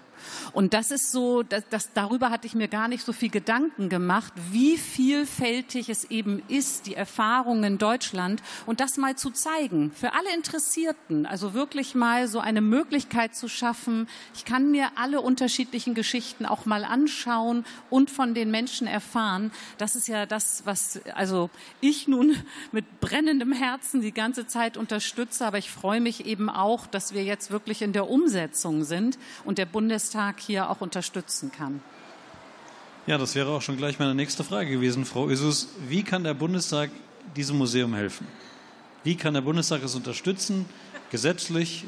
Und 0.53 0.73
das 0.73 0.91
ist 0.91 1.11
so, 1.11 1.43
das, 1.43 1.63
das, 1.69 1.93
darüber 1.93 2.29
hatte 2.29 2.47
ich 2.47 2.55
mir 2.55 2.67
gar 2.67 2.87
nicht 2.87 3.05
so 3.05 3.13
viel 3.13 3.29
Gedanken 3.29 3.89
gemacht, 3.89 4.33
wie 4.51 4.77
vielfältig 4.77 5.89
es 5.89 6.05
eben 6.05 6.41
ist, 6.47 6.87
die 6.87 6.95
Erfahrungen 6.95 7.63
in 7.63 7.77
Deutschland 7.77 8.41
und 8.65 8.79
das 8.79 8.97
mal 8.97 9.15
zu 9.15 9.31
zeigen 9.31 9.91
für 9.91 10.13
alle 10.13 10.33
Interessierten. 10.33 11.25
Also 11.25 11.53
wirklich 11.53 11.95
mal 11.95 12.27
so 12.27 12.39
eine 12.39 12.61
Möglichkeit 12.61 13.35
zu 13.35 13.47
schaffen. 13.47 14.07
Ich 14.33 14.45
kann 14.45 14.71
mir 14.71 14.89
alle 14.95 15.21
unterschiedlichen 15.21 15.93
Geschichten 15.93 16.45
auch 16.45 16.65
mal 16.65 16.83
anschauen 16.83 17.65
und 17.89 18.09
von 18.09 18.33
den 18.33 18.51
Menschen 18.51 18.87
erfahren. 18.87 19.51
Das 19.77 19.95
ist 19.95 20.07
ja 20.07 20.25
das, 20.25 20.65
was 20.65 21.01
also 21.13 21.49
ich 21.81 22.07
nun 22.07 22.35
mit 22.71 22.99
brennendem 22.99 23.51
Herzen 23.51 24.01
die 24.01 24.13
ganze 24.13 24.47
Zeit 24.47 24.77
unterstütze. 24.77 25.45
Aber 25.45 25.57
ich 25.57 25.69
freue 25.69 26.01
mich 26.01 26.25
eben 26.25 26.49
auch, 26.49 26.87
dass 26.87 27.13
wir 27.13 27.23
jetzt 27.23 27.51
wirklich 27.51 27.81
in 27.81 27.93
der 27.93 28.09
Umsetzung 28.09 28.83
sind 28.83 29.17
und 29.45 29.57
der 29.57 29.65
Bundestag 29.65 30.06
Bundestag 30.07 30.39
hier 30.39 30.69
auch 30.69 30.79
unterstützen 30.79 31.51
kann. 31.51 31.81
Ja, 33.07 33.17
das 33.17 33.35
wäre 33.35 33.49
auch 33.49 33.61
schon 33.61 33.75
gleich 33.75 33.99
meine 33.99 34.15
nächste 34.15 34.45
Frage 34.45 34.69
gewesen, 34.71 35.03
Frau 35.03 35.27
Isus. 35.27 35.67
Wie 35.89 36.01
kann 36.01 36.23
der 36.23 36.33
Bundestag 36.33 36.91
diesem 37.35 37.57
Museum 37.57 37.93
helfen? 37.93 38.25
Wie 39.03 39.17
kann 39.17 39.33
der 39.33 39.41
Bundestag 39.41 39.83
es 39.83 39.95
unterstützen, 39.95 40.65
gesetzlich, 41.11 41.83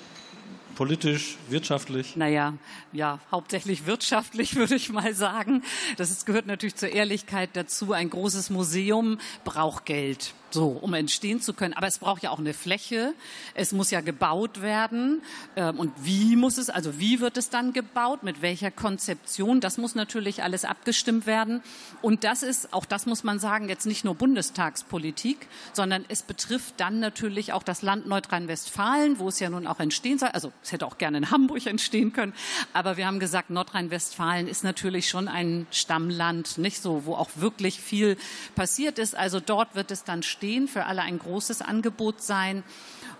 politisch, 0.75 1.37
wirtschaftlich? 1.47 2.17
Naja, 2.17 2.55
ja, 2.91 3.19
hauptsächlich 3.31 3.85
wirtschaftlich 3.85 4.55
würde 4.57 4.75
ich 4.75 4.89
mal 4.89 5.13
sagen. 5.13 5.63
Das 5.95 6.11
ist, 6.11 6.25
gehört 6.25 6.45
natürlich 6.45 6.75
zur 6.75 6.89
Ehrlichkeit 6.89 7.51
dazu. 7.53 7.93
Ein 7.93 8.09
großes 8.09 8.49
Museum 8.49 9.17
braucht 9.45 9.85
Geld 9.85 10.33
so, 10.53 10.67
um 10.69 10.93
entstehen 10.93 11.41
zu 11.41 11.53
können. 11.53 11.73
Aber 11.73 11.87
es 11.87 11.99
braucht 11.99 12.23
ja 12.23 12.31
auch 12.31 12.39
eine 12.39 12.53
Fläche. 12.53 13.13
Es 13.53 13.71
muss 13.71 13.91
ja 13.91 14.01
gebaut 14.01 14.61
werden. 14.61 15.21
Ähm, 15.55 15.79
und 15.79 15.93
wie 16.01 16.35
muss 16.35 16.57
es, 16.57 16.69
also 16.69 16.99
wie 16.99 17.19
wird 17.19 17.37
es 17.37 17.49
dann 17.49 17.73
gebaut? 17.73 18.23
Mit 18.23 18.41
welcher 18.41 18.71
Konzeption? 18.71 19.59
Das 19.61 19.77
muss 19.77 19.95
natürlich 19.95 20.43
alles 20.43 20.65
abgestimmt 20.65 21.25
werden. 21.25 21.61
Und 22.01 22.23
das 22.23 22.43
ist, 22.43 22.73
auch 22.73 22.85
das 22.85 23.05
muss 23.05 23.23
man 23.23 23.39
sagen, 23.39 23.69
jetzt 23.69 23.85
nicht 23.85 24.05
nur 24.05 24.15
Bundestagspolitik, 24.15 25.47
sondern 25.73 26.05
es 26.09 26.23
betrifft 26.23 26.75
dann 26.77 26.99
natürlich 26.99 27.53
auch 27.53 27.63
das 27.63 27.81
Land 27.81 28.07
Nordrhein-Westfalen, 28.07 29.19
wo 29.19 29.27
es 29.27 29.39
ja 29.39 29.49
nun 29.49 29.67
auch 29.67 29.79
entstehen 29.79 30.19
soll. 30.19 30.29
Also 30.29 30.51
es 30.63 30.71
hätte 30.71 30.85
auch 30.85 30.97
gerne 30.97 31.19
in 31.19 31.31
Hamburg 31.31 31.65
entstehen 31.65 32.13
können. 32.13 32.33
Aber 32.73 32.97
wir 32.97 33.07
haben 33.07 33.19
gesagt, 33.19 33.49
Nordrhein-Westfalen 33.49 34.47
ist 34.47 34.63
natürlich 34.63 35.09
schon 35.09 35.27
ein 35.27 35.67
Stammland, 35.71 36.57
nicht 36.57 36.81
so, 36.81 37.05
wo 37.05 37.15
auch 37.15 37.29
wirklich 37.35 37.79
viel 37.79 38.17
passiert 38.55 38.99
ist. 38.99 39.15
Also 39.15 39.39
dort 39.39 39.75
wird 39.75 39.91
es 39.91 40.03
dann 40.03 40.23
stehen, 40.39 40.69
für 40.69 40.85
alle 40.85 41.01
ein 41.01 41.19
großes 41.19 41.61
Angebot 41.61 42.21
sein. 42.21 42.63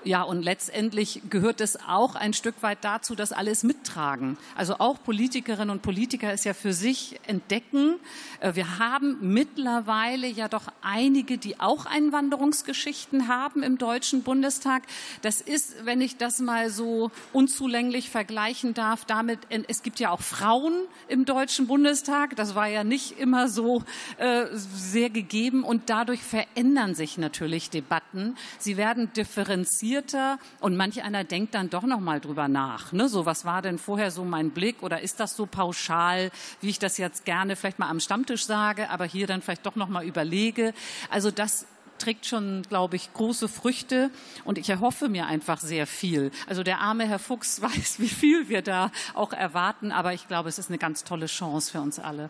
Ja, 0.06 0.22
und 0.22 0.44
letztendlich 0.44 1.22
gehört 1.30 1.60
es 1.60 1.78
auch 1.86 2.16
ein 2.16 2.34
Stück 2.34 2.64
weit 2.64 2.78
dazu, 2.82 3.16
dass 3.16 3.34
alles 3.34 3.64
mittragen. 3.64 4.38
Also 4.56 4.76
auch 4.80 5.04
Politikerinnen 5.04 5.70
und 5.70 5.82
Politiker 5.82 6.32
ist 6.34 6.46
ja 6.46 6.54
für 6.54 6.72
sich 6.72 7.20
entdecken. 7.28 7.96
Äh, 8.40 8.56
wir 8.56 8.80
haben 8.80 9.18
mittlerweile 9.20 10.28
ja 10.28 10.48
doch 10.48 10.68
einige, 10.82 11.38
die 11.38 11.60
auch 11.60 11.86
Einwanderungsgeschichten 11.86 13.28
haben 13.28 13.62
im 13.62 13.78
Deutschen 13.78 14.24
Bundestag. 14.24 14.84
Das 15.22 15.42
ist, 15.42 15.86
wenn 15.86 16.00
ich 16.00 16.16
das 16.16 16.40
mal 16.40 16.70
so 16.70 17.12
unzulänglich 17.34 18.10
vergleichen 18.10 18.74
darf, 18.74 19.04
damit, 19.04 19.40
es 19.68 19.84
gibt 19.84 20.00
ja 20.00 20.12
auch 20.12 20.22
Frauen 20.22 20.74
im 21.10 21.26
Deutschen 21.26 21.68
Bundestag. 21.68 22.38
Das 22.38 22.56
war 22.56 22.68
ja 22.68 22.86
nicht 22.86 23.20
immer 23.20 23.50
so 23.50 23.84
äh, 24.18 24.46
sehr 24.54 25.10
gegeben 25.10 25.66
und 25.66 25.90
dadurch 25.90 26.22
verändern 26.22 26.96
sich 26.96 27.18
natürlich 27.18 27.70
Debatten. 27.70 28.38
Sie 28.60 28.78
werden 28.78 29.12
differenziert 29.12 29.89
differenzierter 29.90 30.40
und 30.60 30.76
manch 30.76 31.04
einer 31.04 31.24
denkt 31.24 31.54
dann 31.56 31.70
doch 31.70 31.84
noch 31.84 32.00
mal 32.00 32.20
drüber 32.20 32.48
nach. 32.48 32.92
Ne? 32.92 33.10
So, 33.10 33.26
was 33.26 33.46
war 33.46 33.62
denn 33.62 33.78
vorher 33.78 34.12
so 34.12 34.24
mein 34.24 34.52
Blick 34.52 34.84
oder 34.84 35.02
ist 35.02 35.20
das 35.20 35.36
so 35.36 35.46
pauschal, 35.46 36.32
wie 36.62 36.70
ich 36.70 36.80
das 36.80 36.98
jetzt 36.98 37.26
gerne 37.26 37.56
vielleicht 37.56 37.80
mal 37.80 37.90
am 37.90 38.00
Stammtisch 38.00 38.46
sage, 38.46 38.90
aber 38.90 39.06
hier 39.06 39.28
dann 39.28 39.42
vielleicht 39.42 39.66
doch 39.66 39.76
noch 39.76 39.90
mal 39.90 40.06
überlege. 40.06 40.74
Also 41.10 41.32
das 41.32 41.66
trägt 41.98 42.26
schon, 42.26 42.62
glaube 42.70 42.96
ich, 42.96 43.12
große 43.14 43.50
Früchte 43.50 44.10
und 44.46 44.58
ich 44.58 44.70
erhoffe 44.70 45.10
mir 45.10 45.26
einfach 45.26 45.60
sehr 45.60 45.86
viel. 45.86 46.32
Also 46.48 46.64
der 46.64 46.80
arme 46.80 47.06
Herr 47.08 47.20
Fuchs 47.20 47.62
weiß, 47.62 48.00
wie 48.00 48.10
viel 48.10 48.50
wir 48.50 48.62
da 48.62 48.92
auch 49.14 49.34
erwarten, 49.34 49.92
aber 49.92 50.14
ich 50.14 50.28
glaube, 50.28 50.50
es 50.50 50.60
ist 50.60 50.70
eine 50.70 50.78
ganz 50.78 51.04
tolle 51.04 51.26
Chance 51.26 51.72
für 51.72 51.82
uns 51.82 52.00
alle. 52.00 52.30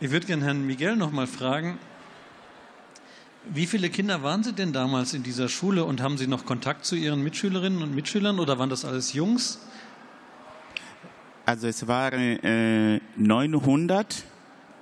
Ich 0.00 0.10
würde 0.10 0.26
gerne 0.26 0.44
Herrn 0.44 0.66
Miguel 0.66 0.96
noch 0.96 1.12
mal 1.12 1.26
fragen, 1.26 1.78
wie 3.52 3.66
viele 3.66 3.90
Kinder 3.90 4.22
waren 4.22 4.42
Sie 4.42 4.52
denn 4.52 4.72
damals 4.72 5.14
in 5.14 5.22
dieser 5.22 5.48
Schule 5.48 5.84
und 5.84 6.00
haben 6.00 6.18
Sie 6.18 6.26
noch 6.26 6.44
Kontakt 6.44 6.84
zu 6.84 6.96
Ihren 6.96 7.22
Mitschülerinnen 7.22 7.82
und 7.82 7.94
Mitschülern 7.94 8.38
oder 8.40 8.58
waren 8.58 8.70
das 8.70 8.84
alles 8.84 9.12
Jungs? 9.12 9.60
Also 11.44 11.68
es 11.68 11.86
waren 11.86 12.38
äh, 12.40 13.00
900 13.16 14.24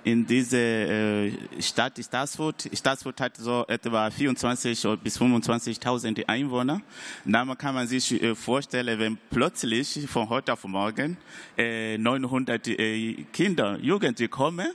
in 0.05 0.23
dieser 0.25 0.57
äh, 0.57 1.31
Stadt 1.59 1.99
Stassfurt. 1.99 2.69
Stassfurt 2.71 3.19
hat 3.19 3.37
so 3.37 3.65
etwa 3.67 4.11
24 4.11 4.87
bis 5.03 5.19
25.000 5.19 6.27
Einwohner. 6.27 6.81
Da 7.25 7.55
kann 7.55 7.73
man 7.73 7.87
sich 7.87 8.21
äh, 8.21 8.35
vorstellen, 8.35 8.99
wenn 8.99 9.17
plötzlich 9.31 10.05
von 10.07 10.29
heute 10.29 10.53
auf 10.53 10.63
morgen 10.65 11.17
äh, 11.57 11.97
900 11.97 12.67
äh, 12.67 13.25
Kinder, 13.33 13.79
Jugendliche 13.81 14.29
kommen. 14.29 14.67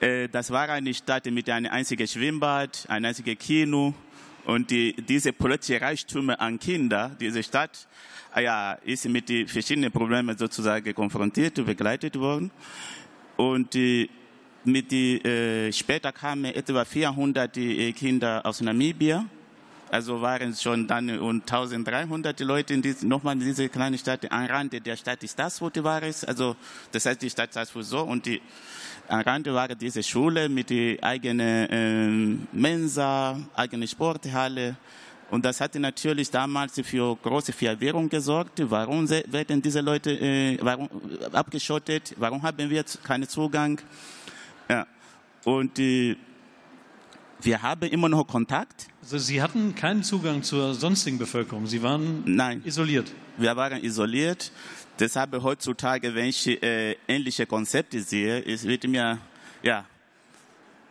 Das 0.00 0.50
war 0.50 0.68
eine 0.70 0.92
Stadt 0.92 1.26
mit 1.26 1.48
einem 1.48 1.70
einzigen 1.70 2.08
Schwimmbad, 2.08 2.86
einem 2.88 3.04
einzigen 3.04 3.38
Kino. 3.38 3.94
Und 4.44 4.70
die, 4.70 4.92
diese 4.94 5.32
plötzliche 5.32 5.80
Reichtum 5.80 6.30
an 6.30 6.58
Kinder, 6.58 7.14
diese 7.20 7.44
Stadt, 7.44 7.86
ah 8.32 8.40
ja, 8.40 8.72
ist 8.84 9.04
mit 9.08 9.28
verschiedenen 9.48 9.92
Problemen 9.92 10.36
sozusagen 10.36 10.92
konfrontiert, 10.94 11.64
begleitet 11.64 12.18
worden. 12.18 12.50
Und 13.36 13.74
die, 13.74 14.10
mit 14.64 14.90
die, 14.90 15.22
äh, 15.24 15.72
später 15.72 16.12
kamen 16.12 16.46
etwa 16.46 16.84
400 16.84 17.56
äh, 17.56 17.92
Kinder 17.92 18.44
aus 18.44 18.60
Namibia. 18.60 19.24
Also 19.90 20.22
waren 20.22 20.52
es 20.52 20.62
schon 20.62 20.86
dann 20.86 21.18
und 21.18 21.42
1300 21.42 22.40
Leute 22.40 22.72
in 22.72 22.80
diese, 22.80 23.06
nochmal 23.06 23.34
in 23.34 23.40
dieser 23.40 23.68
kleinen 23.68 23.98
Stadt. 23.98 24.30
Am 24.32 24.46
Rande 24.46 24.80
der 24.80 24.96
Stadt 24.96 25.22
ist 25.22 25.38
das, 25.38 25.60
wo 25.60 25.68
die 25.68 25.84
war 25.84 26.02
es. 26.02 26.24
Also, 26.24 26.56
das 26.90 27.04
heißt, 27.04 27.20
die 27.20 27.28
Stadt 27.28 27.54
ist 27.54 27.72
so 27.74 28.00
und 28.00 28.24
die, 28.24 28.40
am 29.08 29.20
Rande 29.20 29.52
war 29.52 29.68
diese 29.68 30.02
Schule 30.02 30.48
mit 30.48 30.70
der 30.70 30.96
eigenen 31.04 31.68
äh, 31.68 32.56
Mensa, 32.56 33.38
eigene 33.54 33.86
Sporthalle 33.86 34.76
Und 35.30 35.44
das 35.44 35.60
hatte 35.60 35.80
natürlich 35.80 36.30
damals 36.30 36.80
für 36.84 37.16
große 37.16 37.52
Verwirrung 37.52 38.08
gesorgt. 38.08 38.62
Warum 38.70 39.08
werden 39.08 39.60
diese 39.60 39.80
Leute 39.80 40.12
äh, 40.12 40.58
warum, 40.62 40.88
abgeschottet? 41.32 42.14
Warum 42.18 42.42
haben 42.42 42.70
wir 42.70 42.84
keinen 43.02 43.28
Zugang? 43.28 43.78
Ja. 44.68 44.86
Und 45.44 45.78
äh, 45.78 46.16
wir 47.40 47.62
haben 47.62 47.88
immer 47.88 48.08
noch 48.08 48.26
Kontakt. 48.26 48.86
Also 49.02 49.18
Sie 49.18 49.42
hatten 49.42 49.74
keinen 49.74 50.02
Zugang 50.02 50.42
zur 50.42 50.74
sonstigen 50.74 51.18
Bevölkerung. 51.18 51.66
Sie 51.66 51.82
waren 51.82 52.22
Nein. 52.24 52.62
isoliert. 52.64 53.12
Wir 53.36 53.56
waren 53.56 53.82
isoliert. 53.82 54.52
Deshalb 54.98 55.42
heutzutage, 55.42 56.14
wenn 56.14 56.26
ich 56.26 56.46
äh, 56.46 56.96
ähnliche 57.08 57.46
Konzepte 57.46 58.00
sehe, 58.00 58.44
es 58.44 58.64
wird 58.64 58.86
mir 58.86 59.18
ja 59.62 59.84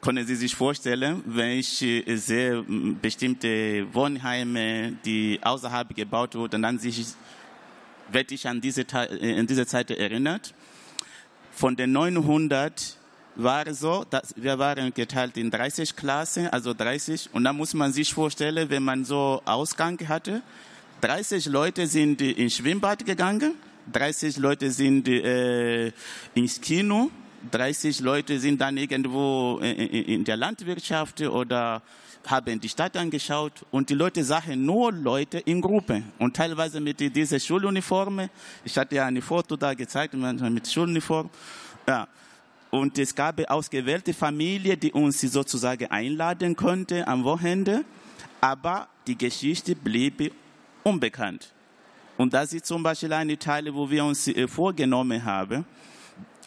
können 0.02 0.26
Sie 0.26 0.36
sich 0.36 0.56
vorstellen, 0.56 1.22
wenn 1.26 1.60
ich 1.60 1.82
äh, 1.82 2.16
sehe 2.18 2.64
bestimmte 3.02 3.88
Wohnheime, 3.94 4.94
die 5.06 5.40
außerhalb 5.42 5.96
gebaut 5.96 6.36
wurden, 6.36 6.62
dann 6.62 6.80
sich, 6.80 7.06
werde 8.12 8.34
ich 8.34 8.48
an 8.48 8.60
diese, 8.60 8.82
äh, 8.82 9.40
an 9.40 9.46
diese 9.46 9.66
Zeit 9.66 9.92
erinnert. 9.92 10.54
Von 11.52 11.76
den 11.76 11.92
900 11.92 12.98
war 13.36 13.74
so, 13.74 14.06
dass 14.10 14.34
wir 14.36 14.60
waren 14.60 14.94
geteilt 14.94 15.38
in 15.38 15.52
30 15.52 15.96
Klassen, 15.96 16.48
also 16.48 16.74
30. 16.74 17.30
Und 17.34 17.44
da 17.44 17.54
muss 17.54 17.74
man 17.74 17.94
sich 17.94 18.14
vorstellen, 18.14 18.70
wenn 18.70 18.84
man 18.84 19.06
so 19.06 19.42
Ausgang 19.46 20.00
hatte, 20.08 20.42
30 21.02 21.46
Leute 21.48 21.88
sind 21.88 22.22
ins 22.22 22.56
Schwimmbad 22.56 23.06
gegangen, 23.06 23.56
30 23.92 24.38
Leute 24.38 24.70
sind 24.70 25.08
äh, 25.08 25.92
ins 26.36 26.62
Kino, 26.62 27.10
30 27.50 28.02
Leute 28.02 28.40
sind 28.40 28.62
dann 28.62 28.78
irgendwo 28.78 29.58
in 29.60 30.24
der 30.24 30.38
Landwirtschaft 30.38 31.22
oder 31.22 31.82
haben 32.28 32.60
die 32.60 32.70
Stadt 32.70 32.96
angeschaut 32.98 33.66
und 33.72 33.90
die 33.90 33.96
Leute 33.96 34.24
sahen 34.24 34.64
nur 34.64 34.92
Leute 34.92 35.40
in 35.40 35.60
Gruppen 35.60 36.12
und 36.20 36.36
teilweise 36.36 36.80
mit 36.80 37.00
dieser 37.00 37.40
Schuluniform. 37.40 38.30
Ich 38.64 38.78
hatte 38.78 38.96
ja 38.96 39.06
ein 39.06 39.22
Foto 39.24 39.56
da 39.56 39.74
gezeigt 39.74 40.14
mit 40.14 40.68
Schuluniform. 40.68 41.32
Ja. 41.88 42.08
Und 42.72 42.98
es 42.98 43.14
gab 43.14 43.40
ausgewählte 43.50 44.14
Familien, 44.14 44.80
die 44.80 44.94
uns 44.94 45.20
sozusagen 45.20 45.92
einladen 45.92 46.56
konnten 46.56 47.04
am 47.04 47.26
Wochenende, 47.26 47.84
aber 48.40 48.88
die 49.06 49.18
Geschichte 49.18 49.76
blieb 49.76 50.34
unbekannt. 50.84 51.54
Und 52.18 52.34
das 52.34 52.54
ist 52.54 52.66
zum 52.66 52.82
Beispiel 52.82 53.12
eine 53.12 53.38
Teil, 53.38 53.74
wo 53.74 53.90
wir 53.90 54.06
uns 54.06 54.28
äh, 54.28 54.48
vorgenommen 54.48 55.24
haben, 55.24 55.66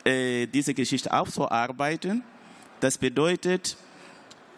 äh, 0.04 0.47
diese 0.47 0.73
Geschichte 0.73 1.12
aufzuarbeiten. 1.12 2.23
Das 2.81 2.97
bedeutet, 2.97 3.76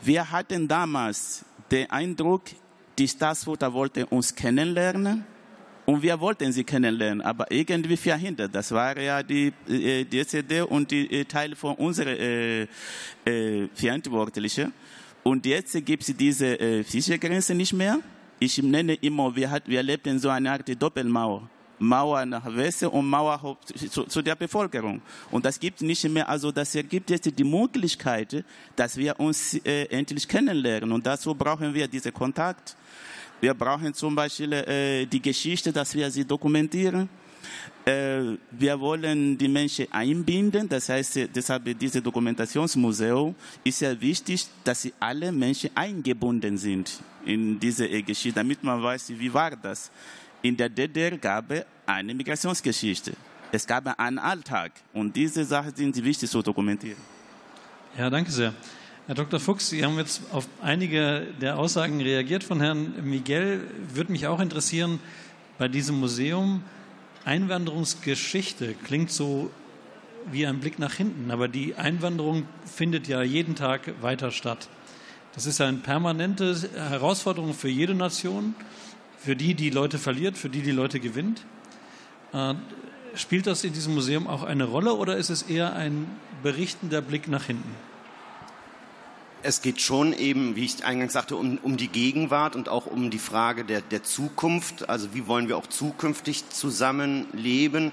wir 0.03 0.31
hatten 0.31 0.69
damals 0.69 1.45
den 1.71 1.91
Eindruck, 1.91 2.43
die 2.97 3.09
Staatsfutter 3.09 3.73
wollte 3.73 4.07
uns 4.07 4.35
kennenlernen 4.35 5.25
und 5.87 6.02
wir 6.02 6.19
wollten 6.21 6.52
sie 6.52 6.64
kennenlernen, 6.64 7.23
aber 7.23 7.50
irgendwie 7.50 7.97
verhindert. 7.97 8.55
Das 8.55 8.73
war 8.73 8.99
ja 8.99 9.23
die, 9.23 9.52
äh, 9.69 10.05
die 10.05 10.26
CD 10.26 10.61
und 10.62 10.90
die 10.90 11.21
äh, 11.21 11.25
Teile 11.25 11.55
von 11.55 11.76
unserer 11.76 12.11
äh, 12.19 12.66
äh, 13.25 13.69
Verantwortlichen. 13.73 14.73
Und 15.23 15.47
jetzt 15.47 15.85
gibt 15.85 16.09
es 16.09 16.16
diese 16.16 16.59
äh, 16.59 16.83
Fischergrenze 16.83 17.55
nicht 17.55 17.73
mehr. 17.73 18.00
Ich 18.38 18.61
nenne 18.62 18.95
immer, 18.95 19.35
wir, 19.35 19.50
hat, 19.50 19.66
wir 19.66 19.83
lebten 19.83 20.19
so 20.19 20.28
eine 20.28 20.50
Art 20.50 20.69
Doppelmauer. 20.83 21.49
Mauer 21.78 22.25
nach 22.25 22.45
Westen 22.57 22.87
und 22.87 23.07
Mauer 23.07 23.59
zu, 23.90 24.05
zu, 24.05 24.23
der 24.23 24.35
Bevölkerung. 24.35 25.02
Und 25.31 25.45
das 25.45 25.61
gibt 25.61 25.83
nicht 25.83 26.09
mehr, 26.09 26.28
also 26.28 26.50
das 26.50 26.73
gibt 26.88 27.11
jetzt 27.11 27.38
die 27.38 27.45
Möglichkeit, 27.45 28.45
dass 28.75 28.97
wir 28.97 29.19
uns 29.21 29.55
äh, 29.64 29.85
endlich 29.85 30.26
kennenlernen. 30.26 30.90
Und 30.93 31.07
dazu 31.07 31.35
brauchen 31.35 31.75
wir 31.75 31.87
diesen 31.87 32.12
Kontakt. 32.14 32.76
Wir 33.40 33.55
brauchen 33.55 33.93
zum 33.93 34.14
Beispiel 34.14 34.52
äh, 34.52 35.07
die 35.07 35.21
Geschichte, 35.21 35.73
dass 35.73 35.95
wir 35.95 36.11
sie 36.11 36.25
dokumentieren. 36.25 37.09
Äh, 37.85 38.37
wir 38.50 38.81
wollen 38.81 39.37
die 39.38 39.49
Menschen 39.49 39.87
einbinden, 39.93 40.69
das 40.69 40.88
heißt, 40.88 41.28
deshalb 41.35 41.78
dieses 41.78 42.02
Dokumentationsmuseum 42.02 43.35
ist 43.62 43.81
ja 43.81 44.00
wichtig, 44.00 44.47
dass 44.65 44.82
sie 44.82 44.93
alle 44.99 45.30
Menschen 45.30 45.71
eingebunden 45.75 46.56
sind 46.58 47.00
in 47.25 47.61
diese 47.61 47.89
Geschichte, 48.02 48.41
damit 48.41 48.65
man 48.65 48.82
weiß, 48.82 49.11
wie 49.11 49.32
war 49.32 49.54
das. 49.54 49.91
In 50.43 50.56
der 50.56 50.69
DDR 50.69 51.17
gab 51.19 51.50
es 51.50 51.65
eine 51.84 52.15
Migrationsgeschichte. 52.15 53.13
Es 53.52 53.67
gab 53.67 53.87
einen 53.99 54.19
Alltag 54.19 54.73
und 54.93 55.15
diese 55.15 55.45
Sachen 55.45 55.75
sind 55.75 56.02
wichtig 56.02 56.28
zu 56.28 56.43
dokumentieren. 56.43 56.99
Ja, 57.97 58.11
danke 58.11 58.30
sehr. 58.30 58.52
Herr 59.06 59.14
Dr. 59.14 59.38
Fuchs, 59.38 59.69
Sie 59.69 59.84
haben 59.84 59.97
jetzt 59.99 60.23
auf 60.32 60.49
einige 60.60 61.28
der 61.40 61.60
Aussagen 61.60 62.00
reagiert 62.00 62.42
von 62.42 62.60
Herrn 62.60 62.92
Miguel. 63.04 63.60
Würde 63.95 64.10
mich 64.10 64.26
auch 64.26 64.40
interessieren, 64.40 64.99
bei 65.58 65.69
diesem 65.69 66.00
Museum, 66.00 66.64
Einwanderungsgeschichte 67.25 68.75
klingt 68.82 69.12
so 69.12 69.52
wie 70.32 70.45
ein 70.45 70.58
Blick 70.58 70.80
nach 70.80 70.95
hinten, 70.95 71.30
aber 71.30 71.47
die 71.47 71.76
Einwanderung 71.76 72.49
findet 72.64 73.06
ja 73.06 73.23
jeden 73.23 73.54
Tag 73.54 74.02
weiter 74.02 74.32
statt. 74.32 74.69
Das 75.36 75.47
ist 75.47 75.60
eine 75.60 75.76
permanente 75.76 76.69
Herausforderung 76.75 77.54
für 77.54 77.69
jede 77.69 77.95
Nation 77.95 78.56
für 79.19 79.36
die, 79.36 79.54
die 79.54 79.71
Leute 79.71 79.99
verliert, 79.99 80.36
für 80.36 80.49
die, 80.49 80.62
die 80.62 80.73
Leute 80.73 80.99
gewinnt. 80.99 81.47
Äh, 82.32 82.54
spielt 83.14 83.47
das 83.47 83.62
in 83.62 83.73
diesem 83.73 83.95
Museum 83.95 84.26
auch 84.26 84.42
eine 84.42 84.64
Rolle 84.64 84.95
oder 84.95 85.16
ist 85.16 85.30
es 85.30 85.42
eher 85.42 85.76
ein 85.76 86.08
berichtender 86.42 87.02
Blick 87.02 87.28
nach 87.28 87.45
hinten? 87.45 87.73
Es 89.49 89.63
geht 89.63 89.80
schon 89.80 90.13
eben, 90.13 90.56
wie 90.56 90.65
ich 90.65 90.85
eingangs 90.85 91.13
sagte, 91.13 91.37
um, 91.37 91.59
um 91.63 91.76
die 91.76 91.87
Gegenwart 91.87 92.56
und 92.56 92.69
auch 92.69 92.87
um 92.87 93.11
die 93.11 93.21
Frage 93.21 93.65
der, 93.65 93.80
der 93.80 94.02
Zukunft. 94.02 94.89
Also 94.89 95.15
wie 95.15 95.28
wollen 95.28 95.47
wir 95.47 95.56
auch 95.56 95.69
zukünftig 95.69 96.50
zusammenleben? 96.50 97.93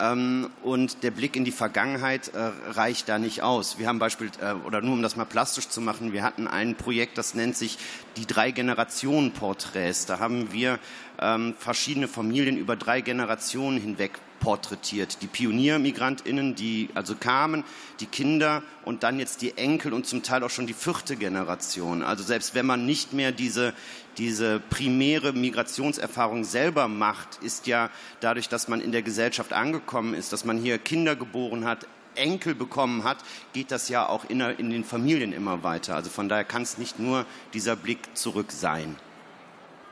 Ähm, 0.00 0.48
und 0.62 1.02
der 1.02 1.10
Blick 1.10 1.36
in 1.36 1.44
die 1.44 1.52
Vergangenheit 1.52 2.28
äh, 2.28 2.50
reicht 2.70 3.10
da 3.10 3.18
nicht 3.18 3.42
aus. 3.42 3.78
Wir 3.78 3.86
haben 3.86 3.98
Beispiel, 3.98 4.30
äh, 4.40 4.54
oder 4.66 4.80
nur 4.80 4.94
um 4.94 5.02
das 5.02 5.14
mal 5.14 5.26
plastisch 5.26 5.68
zu 5.68 5.82
machen, 5.82 6.14
wir 6.14 6.22
hatten 6.22 6.48
ein 6.48 6.74
Projekt, 6.74 7.18
das 7.18 7.34
nennt 7.34 7.54
sich 7.54 7.76
die 8.16 8.24
drei 8.24 8.50
Generationen 8.50 9.32
Porträts. 9.32 10.06
Da 10.06 10.20
haben 10.20 10.54
wir 10.54 10.78
ähm, 11.20 11.52
verschiedene 11.58 12.08
Familien 12.08 12.56
über 12.56 12.76
drei 12.76 13.02
Generationen 13.02 13.78
hinweg 13.78 14.12
porträtiert. 14.44 15.22
Die 15.22 15.26
Pioniermigrantinnen, 15.26 16.54
die 16.54 16.90
also 16.94 17.16
kamen, 17.16 17.64
die 18.00 18.06
Kinder 18.06 18.62
und 18.84 19.02
dann 19.02 19.18
jetzt 19.18 19.40
die 19.40 19.56
Enkel 19.56 19.94
und 19.94 20.06
zum 20.06 20.22
Teil 20.22 20.44
auch 20.44 20.50
schon 20.50 20.66
die 20.66 20.74
vierte 20.74 21.16
Generation. 21.16 22.02
Also 22.02 22.22
selbst 22.22 22.54
wenn 22.54 22.66
man 22.66 22.84
nicht 22.84 23.14
mehr 23.14 23.32
diese, 23.32 23.72
diese 24.18 24.60
primäre 24.60 25.32
Migrationserfahrung 25.32 26.44
selber 26.44 26.88
macht, 26.88 27.42
ist 27.42 27.66
ja 27.66 27.90
dadurch, 28.20 28.50
dass 28.50 28.68
man 28.68 28.82
in 28.82 28.92
der 28.92 29.02
Gesellschaft 29.02 29.54
angekommen 29.54 30.12
ist, 30.12 30.32
dass 30.34 30.44
man 30.44 30.58
hier 30.58 30.76
Kinder 30.76 31.16
geboren 31.16 31.64
hat, 31.64 31.86
Enkel 32.14 32.54
bekommen 32.54 33.02
hat, 33.02 33.16
geht 33.54 33.70
das 33.70 33.88
ja 33.88 34.06
auch 34.06 34.26
in, 34.28 34.40
in 34.40 34.68
den 34.70 34.84
Familien 34.84 35.32
immer 35.32 35.62
weiter. 35.62 35.96
Also 35.96 36.10
von 36.10 36.28
daher 36.28 36.44
kann 36.44 36.62
es 36.62 36.76
nicht 36.76 36.98
nur 36.98 37.24
dieser 37.54 37.76
Blick 37.76 37.98
zurück 38.14 38.52
sein. 38.52 38.96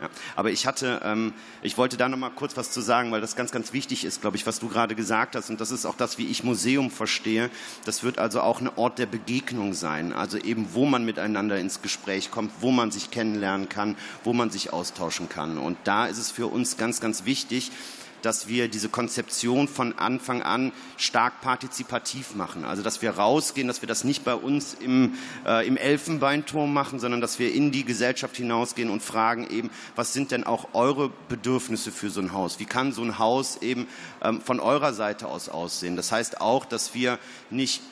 Ja. 0.02 0.08
Aber 0.34 0.50
ich 0.50 0.66
hatte, 0.66 1.00
ähm, 1.04 1.32
ich 1.62 1.78
wollte 1.78 1.96
da 1.96 2.08
noch 2.08 2.18
mal 2.18 2.30
kurz 2.30 2.56
was 2.56 2.72
zu 2.72 2.80
sagen, 2.80 3.12
weil 3.12 3.20
das 3.20 3.36
ganz, 3.36 3.52
ganz 3.52 3.72
wichtig 3.72 4.04
ist, 4.04 4.20
glaube 4.20 4.36
ich, 4.36 4.46
was 4.48 4.58
du 4.58 4.68
gerade 4.68 4.96
gesagt 4.96 5.36
hast. 5.36 5.48
Und 5.48 5.60
das 5.60 5.70
ist 5.70 5.86
auch 5.86 5.96
das, 5.96 6.18
wie 6.18 6.26
ich 6.26 6.42
Museum 6.42 6.90
verstehe. 6.90 7.50
Das 7.84 8.02
wird 8.02 8.18
also 8.18 8.40
auch 8.40 8.60
ein 8.60 8.68
Ort 8.74 8.98
der 8.98 9.06
Begegnung 9.06 9.74
sein. 9.74 10.12
Also 10.12 10.38
eben, 10.38 10.74
wo 10.74 10.86
man 10.86 11.04
miteinander 11.04 11.58
ins 11.58 11.82
Gespräch 11.82 12.32
kommt, 12.32 12.52
wo 12.60 12.72
man 12.72 12.90
sich 12.90 13.12
kennenlernen 13.12 13.68
kann, 13.68 13.96
wo 14.24 14.32
man 14.32 14.50
sich 14.50 14.72
austauschen 14.72 15.28
kann. 15.28 15.56
Und 15.56 15.78
da 15.84 16.06
ist 16.06 16.18
es 16.18 16.32
für 16.32 16.48
uns 16.48 16.76
ganz, 16.76 17.00
ganz 17.00 17.24
wichtig, 17.24 17.70
dass 18.22 18.48
wir 18.48 18.68
diese 18.68 18.88
Konzeption 18.88 19.68
von 19.68 19.98
Anfang 19.98 20.42
an 20.42 20.72
stark 20.96 21.40
partizipativ 21.40 22.34
machen. 22.34 22.64
Also 22.64 22.82
dass 22.82 23.02
wir 23.02 23.10
rausgehen, 23.10 23.68
dass 23.68 23.82
wir 23.82 23.86
das 23.86 24.04
nicht 24.04 24.24
bei 24.24 24.34
uns 24.34 24.74
im, 24.74 25.14
äh, 25.46 25.66
im 25.66 25.76
Elfenbeinturm 25.76 26.72
machen, 26.72 26.98
sondern 26.98 27.20
dass 27.20 27.38
wir 27.38 27.52
in 27.52 27.70
die 27.70 27.84
Gesellschaft 27.84 28.36
hinausgehen 28.36 28.90
und 28.90 29.02
fragen 29.02 29.46
eben, 29.50 29.70
was 29.96 30.12
sind 30.12 30.30
denn 30.30 30.44
auch 30.44 30.68
eure 30.72 31.10
Bedürfnisse 31.28 31.92
für 31.92 32.10
so 32.10 32.20
ein 32.20 32.32
Haus? 32.32 32.58
Wie 32.58 32.64
kann 32.64 32.92
so 32.92 33.02
ein 33.02 33.18
Haus 33.18 33.58
eben 33.60 33.86
ähm, 34.22 34.40
von 34.40 34.60
eurer 34.60 34.92
Seite 34.92 35.26
aus 35.26 35.48
aussehen? 35.48 35.96
Das 35.96 36.12
heißt 36.12 36.40
auch, 36.40 36.64
dass 36.64 36.94
wir 36.94 37.18
nicht 37.50 37.82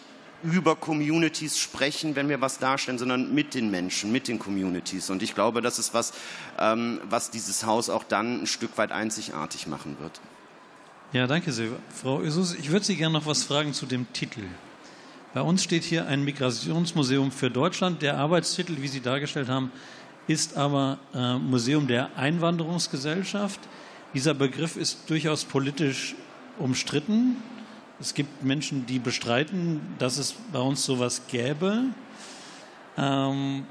über 0.43 0.77
Communities 0.77 1.59
sprechen, 1.59 2.17
wenn 2.17 2.29
wir 2.29 2.41
was 2.41 2.59
darstellen, 2.59 2.99
sondern 2.99 3.35
mit 3.35 3.55
den 3.55 3.71
Menschen, 3.71 4.13
mit 4.13 4.29
den 4.29 4.39
Communities. 4.39 5.11
Und 5.11 5.23
ich 5.23 5.35
glaube, 5.35 5.61
das 5.61 5.79
ist 5.79 5.95
was, 5.95 6.13
ähm, 6.59 7.01
was 7.09 7.31
dieses 7.31 7.67
Haus 7.67 7.91
auch 7.91 8.05
dann 8.05 8.43
ein 8.43 8.47
Stück 8.47 8.77
weit 8.79 8.93
einzigartig 8.93 9.67
machen 9.67 9.97
wird. 10.01 10.21
Ja, 11.13 11.27
danke 11.27 11.53
sehr. 11.53 11.71
Frau 11.95 12.21
Ösus, 12.21 12.55
ich 12.55 12.71
würde 12.71 12.85
Sie 12.85 12.97
gerne 12.97 13.15
noch 13.15 13.27
was 13.27 13.43
fragen 13.43 13.73
zu 13.73 13.85
dem 13.85 14.13
Titel. 14.13 14.43
Bei 15.35 15.43
uns 15.43 15.63
steht 15.63 15.85
hier 15.85 16.07
ein 16.07 16.25
Migrationsmuseum 16.25 17.31
für 17.31 17.51
Deutschland. 17.51 18.03
Der 18.03 18.17
Arbeitstitel, 18.19 18.77
wie 18.81 18.89
Sie 18.89 19.01
dargestellt 19.01 19.49
haben, 19.49 19.71
ist 20.27 20.57
aber 20.57 20.99
äh, 21.15 21.37
Museum 21.37 21.87
der 21.87 22.17
Einwanderungsgesellschaft. 22.17 23.61
Dieser 24.15 24.35
Begriff 24.35 24.77
ist 24.77 25.09
durchaus 25.09 25.45
politisch 25.45 26.15
umstritten. 26.59 27.37
Es 28.01 28.15
gibt 28.15 28.43
Menschen, 28.43 28.87
die 28.87 28.99
bestreiten, 28.99 29.81
dass 29.99 30.17
es 30.17 30.35
bei 30.53 30.59
uns 30.59 30.83
sowas 30.85 31.21
gäbe. 31.29 31.85
Ähm, 32.97 33.67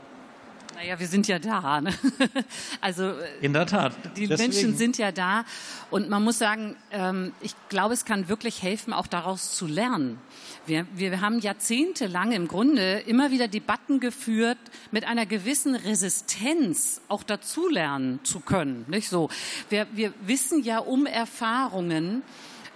Naja, 0.76 1.00
wir 1.00 1.08
sind 1.08 1.28
ja 1.28 1.40
da. 1.40 1.82
Ne? 1.82 1.92
Also 2.80 3.10
äh, 3.10 3.14
in 3.42 3.54
der 3.54 3.66
Tat. 3.66 3.94
Die 4.16 4.28
Deswegen. 4.28 4.52
Menschen 4.52 4.78
sind 4.78 5.00
ja 5.00 5.12
da 5.12 5.46
und 5.90 6.10
man 6.10 6.24
muss 6.24 6.38
sagen, 6.38 6.76
ähm, 6.92 7.34
ich 7.42 7.56
glaube, 7.70 7.96
es 7.96 8.06
kann 8.06 8.30
wirklich 8.30 8.62
helfen, 8.62 8.94
auch 8.94 9.08
daraus 9.08 9.56
zu 9.56 9.66
lernen. 9.66 10.20
Wir, 10.68 10.86
wir 10.94 11.22
haben 11.22 11.40
jahrzehntelang 11.40 12.32
im 12.32 12.48
Grunde 12.48 13.00
immer 13.08 13.32
wieder 13.32 13.48
Debatten 13.48 14.00
geführt, 14.00 14.60
mit 14.92 15.06
einer 15.06 15.26
gewissen 15.26 15.74
Resistenz 15.74 17.02
auch 17.08 17.24
dazulernen 17.24 18.20
zu 18.24 18.42
können. 18.42 18.86
Nicht 18.88 19.10
so? 19.10 19.30
Wir, 19.70 19.88
wir 19.94 20.14
wissen 20.22 20.64
ja 20.64 20.78
um 20.78 21.08
Erfahrungen, 21.08 22.22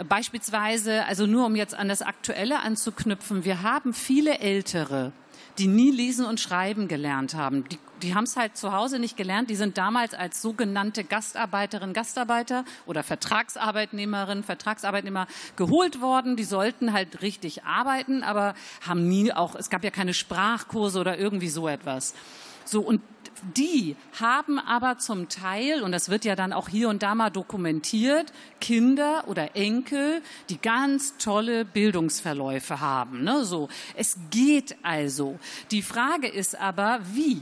Beispielsweise, 0.10 1.06
also 1.06 1.26
nur 1.26 1.46
um 1.46 1.56
jetzt 1.56 1.76
an 1.76 1.88
das 1.88 2.02
Aktuelle 2.02 2.60
anzuknüpfen, 2.60 3.46
wir 3.46 3.62
haben 3.62 3.94
viele 3.94 4.40
Ältere, 4.40 5.12
die 5.58 5.68
nie 5.68 5.92
lesen 5.92 6.26
und 6.26 6.40
schreiben 6.40 6.88
gelernt 6.88 7.36
haben. 7.36 7.68
Die, 7.70 7.78
die 8.02 8.16
haben 8.16 8.24
es 8.24 8.36
halt 8.36 8.58
zu 8.58 8.74
Hause 8.74 9.00
nicht 9.00 9.18
gelernt. 9.18 9.50
Die 9.50 9.56
sind 9.56 9.78
damals 9.78 10.14
als 10.14 10.42
sogenannte 10.42 11.04
Gastarbeiterin, 11.04 11.94
Gastarbeiter 11.94 12.66
oder 12.86 13.04
Vertragsarbeitnehmerin, 13.04 14.44
Vertragsarbeitnehmer 14.44 15.28
geholt 15.56 16.02
worden. 16.02 16.36
Die 16.36 16.44
sollten 16.44 16.92
halt 16.92 17.22
richtig 17.22 17.64
arbeiten, 17.64 18.24
aber 18.24 18.56
haben 18.86 19.08
nie 19.08 19.32
auch, 19.32 19.56
es 19.56 19.70
gab 19.70 19.84
ja 19.84 19.92
keine 19.92 20.14
Sprachkurse 20.14 21.00
oder 21.00 21.18
irgendwie 21.18 21.50
so 21.50 21.68
etwas. 21.68 22.14
So, 22.66 22.82
und 22.82 23.02
die 23.56 23.96
haben 24.20 24.60
aber 24.60 24.98
zum 24.98 25.30
Teil, 25.30 25.84
und 25.84 25.92
das 25.92 26.10
wird 26.10 26.26
ja 26.26 26.36
dann 26.36 26.54
auch 26.54 26.70
hier 26.70 26.90
und 26.90 27.04
da 27.04 27.16
mal 27.16 27.30
dokumentiert, 27.30 28.32
Kinder 28.60 29.24
oder 29.28 29.56
Enkel, 29.56 30.22
die 30.50 30.60
ganz 30.60 31.18
tolle 31.18 31.66
Bildungsverläufe 31.66 32.80
haben. 32.80 33.24
Ne? 33.24 33.46
So, 33.46 33.70
es 33.96 34.18
geht 34.32 34.76
also. 34.84 35.40
Die 35.72 35.82
Frage 35.82 36.28
ist 36.28 36.60
aber, 36.60 37.00
wie? 37.14 37.42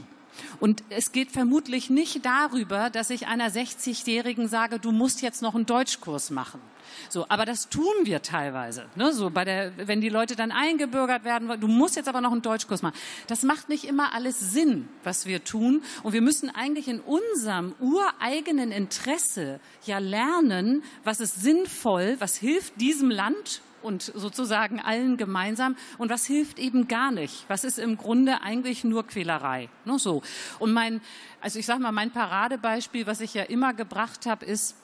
Und 0.60 0.82
es 0.90 1.12
geht 1.12 1.30
vermutlich 1.30 1.90
nicht 1.90 2.24
darüber, 2.24 2.90
dass 2.90 3.10
ich 3.10 3.26
einer 3.26 3.50
60-Jährigen 3.50 4.48
sage, 4.48 4.78
du 4.78 4.92
musst 4.92 5.22
jetzt 5.22 5.42
noch 5.42 5.54
einen 5.54 5.66
Deutschkurs 5.66 6.30
machen. 6.30 6.60
So, 7.08 7.26
aber 7.28 7.44
das 7.44 7.68
tun 7.68 7.92
wir 8.04 8.22
teilweise. 8.22 8.86
Ne? 8.96 9.12
So 9.12 9.30
bei 9.30 9.44
der, 9.44 9.72
wenn 9.76 10.00
die 10.00 10.08
Leute 10.08 10.36
dann 10.36 10.52
eingebürgert 10.52 11.24
werden, 11.24 11.60
du 11.60 11.68
musst 11.68 11.96
jetzt 11.96 12.08
aber 12.08 12.20
noch 12.20 12.32
einen 12.32 12.42
Deutschkurs 12.42 12.82
machen. 12.82 12.96
Das 13.26 13.42
macht 13.42 13.68
nicht 13.68 13.84
immer 13.84 14.14
alles 14.14 14.38
Sinn, 14.38 14.88
was 15.04 15.26
wir 15.26 15.44
tun. 15.44 15.82
Und 16.02 16.12
wir 16.12 16.22
müssen 16.22 16.50
eigentlich 16.50 16.88
in 16.88 17.00
unserem 17.00 17.74
ureigenen 17.80 18.72
Interesse 18.72 19.60
ja 19.84 19.98
lernen, 19.98 20.82
was 21.04 21.20
ist 21.20 21.42
sinnvoll, 21.42 22.16
was 22.18 22.36
hilft 22.36 22.80
diesem 22.80 23.10
Land 23.10 23.62
und 23.82 24.02
sozusagen 24.02 24.80
allen 24.80 25.16
gemeinsam 25.16 25.76
und 25.98 26.10
was 26.10 26.24
hilft 26.24 26.58
eben 26.58 26.88
gar 26.88 27.10
nicht. 27.10 27.44
Was 27.48 27.64
ist 27.64 27.78
im 27.78 27.96
Grunde 27.96 28.42
eigentlich 28.42 28.84
nur 28.84 29.06
Quälerei. 29.06 29.68
Ne, 29.84 29.98
so. 29.98 30.22
Und 30.58 30.72
mein, 30.72 31.00
also 31.40 31.58
ich 31.58 31.66
sage 31.66 31.80
mal, 31.80 31.92
mein 31.92 32.10
Paradebeispiel, 32.10 33.06
was 33.06 33.20
ich 33.20 33.34
ja 33.34 33.42
immer 33.42 33.74
gebracht 33.74 34.26
habe, 34.26 34.46
ist 34.46 34.76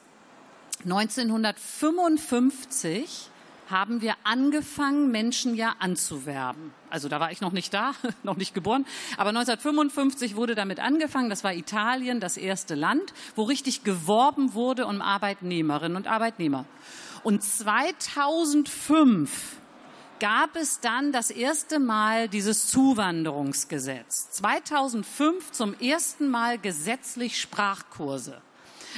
1955 0.84 3.30
haben 3.70 4.00
wir 4.00 4.14
angefangen, 4.24 5.10
Menschen 5.10 5.54
ja 5.54 5.74
anzuwerben. 5.78 6.72
Also 6.90 7.08
da 7.08 7.20
war 7.20 7.32
ich 7.32 7.40
noch 7.40 7.52
nicht 7.52 7.74
da, 7.74 7.92
noch 8.22 8.36
nicht 8.36 8.54
geboren. 8.54 8.86
Aber 9.16 9.30
1955 9.30 10.36
wurde 10.36 10.54
damit 10.54 10.80
angefangen. 10.80 11.28
Das 11.28 11.44
war 11.44 11.54
Italien, 11.54 12.20
das 12.20 12.36
erste 12.36 12.74
Land, 12.74 13.12
wo 13.36 13.42
richtig 13.42 13.84
geworben 13.84 14.54
wurde 14.54 14.86
um 14.86 15.02
Arbeitnehmerinnen 15.02 15.96
und 15.96 16.06
Arbeitnehmer. 16.06 16.64
Und 17.22 17.42
2005 17.42 19.56
gab 20.18 20.56
es 20.56 20.80
dann 20.80 21.12
das 21.12 21.30
erste 21.30 21.78
Mal 21.78 22.28
dieses 22.28 22.66
Zuwanderungsgesetz. 22.68 24.30
2005 24.32 25.52
zum 25.52 25.78
ersten 25.78 26.28
Mal 26.28 26.58
gesetzlich 26.58 27.40
Sprachkurse. 27.40 28.40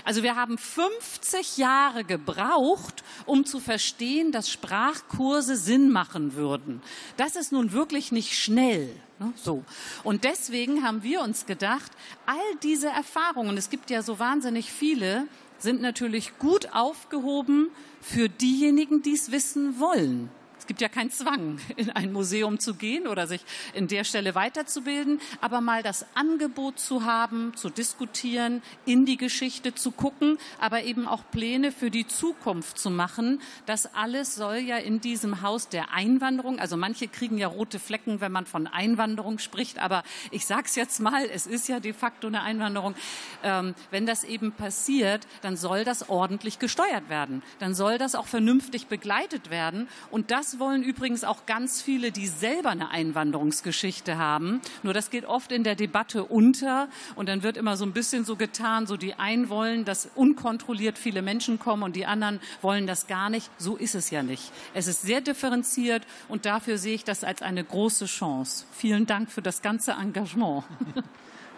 Also 0.04 0.22
wir 0.22 0.36
haben 0.36 0.56
50 0.56 1.58
Jahre 1.58 2.04
gebraucht, 2.04 3.04
um 3.26 3.44
zu 3.44 3.60
verstehen, 3.60 4.32
dass 4.32 4.48
Sprachkurse 4.48 5.56
Sinn 5.56 5.90
machen 5.90 6.34
würden. 6.34 6.80
Das 7.16 7.36
ist 7.36 7.52
nun 7.52 7.72
wirklich 7.72 8.12
nicht 8.12 8.38
schnell. 8.38 8.94
Ne? 9.18 9.32
So. 9.36 9.64
Und 10.02 10.24
deswegen 10.24 10.84
haben 10.84 11.02
wir 11.02 11.20
uns 11.20 11.44
gedacht, 11.44 11.90
all 12.24 12.36
diese 12.62 12.88
Erfahrungen, 12.88 13.56
es 13.56 13.68
gibt 13.68 13.90
ja 13.90 14.02
so 14.02 14.18
wahnsinnig 14.18 14.72
viele, 14.72 15.26
sind 15.62 15.80
natürlich 15.80 16.38
gut 16.38 16.72
aufgehoben 16.72 17.70
für 18.00 18.28
diejenigen, 18.28 19.02
die 19.02 19.14
es 19.14 19.30
wissen 19.30 19.78
wollen 19.78 20.30
gibt 20.70 20.82
ja 20.82 20.88
keinen 20.88 21.10
Zwang, 21.10 21.58
in 21.76 21.90
ein 21.90 22.12
Museum 22.12 22.60
zu 22.60 22.74
gehen 22.74 23.08
oder 23.08 23.26
sich 23.26 23.40
in 23.74 23.88
der 23.88 24.04
Stelle 24.04 24.36
weiterzubilden, 24.36 25.20
aber 25.40 25.60
mal 25.60 25.82
das 25.82 26.06
Angebot 26.14 26.78
zu 26.78 27.04
haben, 27.04 27.56
zu 27.56 27.70
diskutieren, 27.70 28.62
in 28.86 29.04
die 29.04 29.16
Geschichte 29.16 29.74
zu 29.74 29.90
gucken, 29.90 30.38
aber 30.60 30.84
eben 30.84 31.08
auch 31.08 31.24
Pläne 31.32 31.72
für 31.72 31.90
die 31.90 32.06
Zukunft 32.06 32.78
zu 32.78 32.88
machen. 32.88 33.42
Das 33.66 33.96
alles 33.96 34.36
soll 34.36 34.58
ja 34.58 34.76
in 34.76 35.00
diesem 35.00 35.42
Haus 35.42 35.68
der 35.68 35.92
Einwanderung, 35.92 36.60
also 36.60 36.76
manche 36.76 37.08
kriegen 37.08 37.36
ja 37.36 37.48
rote 37.48 37.80
Flecken, 37.80 38.20
wenn 38.20 38.30
man 38.30 38.46
von 38.46 38.68
Einwanderung 38.68 39.40
spricht, 39.40 39.80
aber 39.80 40.04
ich 40.30 40.46
sage 40.46 40.66
es 40.66 40.76
jetzt 40.76 41.00
mal, 41.00 41.24
es 41.24 41.48
ist 41.48 41.66
ja 41.66 41.80
de 41.80 41.92
facto 41.92 42.28
eine 42.28 42.42
Einwanderung. 42.42 42.94
Ähm, 43.42 43.74
wenn 43.90 44.06
das 44.06 44.22
eben 44.22 44.52
passiert, 44.52 45.26
dann 45.42 45.56
soll 45.56 45.82
das 45.82 46.08
ordentlich 46.08 46.60
gesteuert 46.60 47.08
werden. 47.08 47.42
Dann 47.58 47.74
soll 47.74 47.98
das 47.98 48.14
auch 48.14 48.28
vernünftig 48.28 48.86
begleitet 48.86 49.50
werden. 49.50 49.88
Und 50.12 50.30
das 50.30 50.59
wollen 50.60 50.82
übrigens 50.82 51.24
auch 51.24 51.46
ganz 51.46 51.82
viele, 51.82 52.12
die 52.12 52.26
selber 52.26 52.70
eine 52.70 52.90
Einwanderungsgeschichte 52.90 54.18
haben. 54.18 54.60
Nur 54.82 54.94
das 54.94 55.10
geht 55.10 55.24
oft 55.24 55.50
in 55.50 55.64
der 55.64 55.74
Debatte 55.74 56.24
unter 56.24 56.88
und 57.16 57.28
dann 57.28 57.42
wird 57.42 57.56
immer 57.56 57.76
so 57.76 57.84
ein 57.84 57.92
bisschen 57.92 58.24
so 58.24 58.36
getan, 58.36 58.86
so 58.86 58.96
die 58.96 59.14
einen 59.14 59.48
wollen, 59.48 59.84
dass 59.84 60.08
unkontrolliert 60.14 60.98
viele 60.98 61.22
Menschen 61.22 61.58
kommen 61.58 61.82
und 61.82 61.96
die 61.96 62.06
anderen 62.06 62.40
wollen 62.62 62.86
das 62.86 63.06
gar 63.06 63.30
nicht. 63.30 63.50
So 63.58 63.76
ist 63.76 63.94
es 63.94 64.10
ja 64.10 64.22
nicht. 64.22 64.52
Es 64.74 64.86
ist 64.86 65.02
sehr 65.02 65.20
differenziert 65.20 66.06
und 66.28 66.46
dafür 66.46 66.78
sehe 66.78 66.94
ich 66.94 67.04
das 67.04 67.24
als 67.24 67.42
eine 67.42 67.64
große 67.64 68.06
Chance. 68.06 68.66
Vielen 68.72 69.06
Dank 69.06 69.30
für 69.32 69.42
das 69.42 69.62
ganze 69.62 69.92
Engagement. 69.92 70.64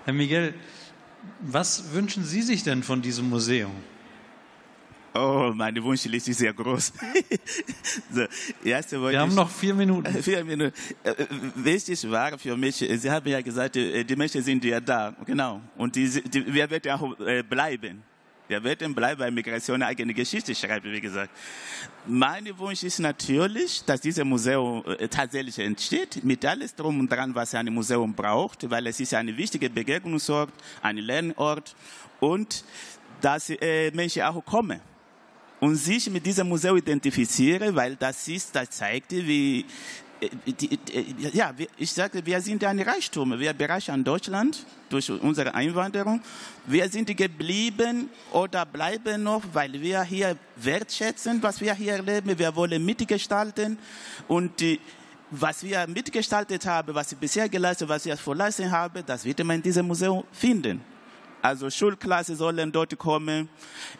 Herr 0.04 0.14
Miguel, 0.14 0.54
was 1.40 1.92
wünschen 1.92 2.24
Sie 2.24 2.42
sich 2.42 2.62
denn 2.62 2.82
von 2.82 3.02
diesem 3.02 3.28
Museum? 3.28 3.72
Oh, 5.14 5.52
meine 5.54 5.82
Wunschliste 5.82 6.30
ist 6.30 6.38
sehr 6.38 6.54
groß. 6.54 6.92
so, 8.14 8.26
Wir 8.62 9.20
haben 9.20 9.34
noch 9.34 9.50
vier 9.50 9.74
Minuten. 9.74 10.10
Vier 10.22 10.42
Minuten. 10.42 10.72
Äh, 11.04 11.26
wichtig 11.54 12.10
war 12.10 12.38
für 12.38 12.56
mich, 12.56 12.76
Sie 12.76 13.10
haben 13.10 13.28
ja 13.28 13.42
gesagt, 13.42 13.76
äh, 13.76 14.04
die 14.04 14.16
Menschen 14.16 14.42
sind 14.42 14.64
ja 14.64 14.80
da, 14.80 15.14
genau. 15.26 15.60
Und 15.76 15.94
die, 15.96 16.08
die, 16.22 16.54
wir 16.54 16.70
werden 16.70 16.92
auch 16.92 17.20
äh, 17.20 17.42
bleiben. 17.42 18.02
Wir 18.48 18.64
werden 18.64 18.94
bleiben, 18.94 19.20
weil 19.20 19.30
Migration 19.30 19.76
eine 19.76 19.86
eigene 19.86 20.14
Geschichte 20.14 20.54
schreibt, 20.54 20.84
wie 20.84 21.00
gesagt. 21.00 21.30
Mein 22.06 22.46
Wunsch 22.58 22.82
ist 22.82 22.98
natürlich, 22.98 23.84
dass 23.84 24.00
dieses 24.00 24.24
Museum 24.24 24.82
tatsächlich 25.10 25.58
entsteht, 25.58 26.24
mit 26.24 26.44
alles 26.44 26.74
drum 26.74 27.00
und 27.00 27.10
dran, 27.10 27.34
was 27.34 27.54
ein 27.54 27.72
Museum 27.72 28.12
braucht, 28.12 28.68
weil 28.68 28.86
es 28.88 28.98
ist 28.98 29.14
ein 29.14 29.34
wichtiger 29.36 29.68
Begegnungsort, 29.68 30.52
ein 30.82 30.96
Lernort 30.98 31.74
und 32.20 32.64
dass 33.20 33.50
äh, 33.50 33.90
Menschen 33.92 34.22
auch 34.22 34.44
kommen 34.44 34.80
und 35.62 35.76
sich 35.76 36.10
mit 36.10 36.26
diesem 36.26 36.48
Museum 36.48 36.76
identifiziere, 36.76 37.72
weil 37.72 37.94
das 37.94 38.26
ist, 38.26 38.52
das 38.52 38.68
zeigt, 38.70 39.12
wie, 39.12 39.64
äh, 40.20 40.26
äh, 40.26 41.04
ja, 41.32 41.54
ich 41.78 41.92
sage, 41.92 42.26
wir 42.26 42.40
sind 42.40 42.64
ein 42.64 42.80
Reichtum. 42.80 43.38
Wir 43.38 43.52
bereichern 43.52 44.02
Deutschland 44.02 44.66
durch 44.90 45.08
unsere 45.08 45.54
Einwanderung. 45.54 46.20
Wir 46.66 46.88
sind 46.88 47.16
geblieben 47.16 48.10
oder 48.32 48.66
bleiben 48.66 49.22
noch, 49.22 49.44
weil 49.52 49.80
wir 49.80 50.02
hier 50.02 50.36
wertschätzen, 50.56 51.40
was 51.40 51.60
wir 51.60 51.74
hier 51.74 51.92
erleben. 51.92 52.36
Wir 52.36 52.56
wollen 52.56 52.84
mitgestalten 52.84 53.78
und 54.26 54.64
was 55.30 55.62
wir 55.62 55.86
mitgestaltet 55.86 56.66
haben, 56.66 56.92
was 56.92 57.12
ich 57.12 57.18
bisher 57.18 57.48
geleistet, 57.48 57.88
was 57.88 58.04
ich 58.04 58.20
vorleisten 58.20 58.68
habe, 58.68 59.04
das 59.04 59.24
wird 59.24 59.44
man 59.44 59.58
in 59.58 59.62
diesem 59.62 59.86
Museum 59.86 60.24
finden. 60.32 60.80
Also 61.40 61.70
Schulklasse 61.70 62.34
sollen 62.34 62.72
dort 62.72 62.98
kommen. 62.98 63.48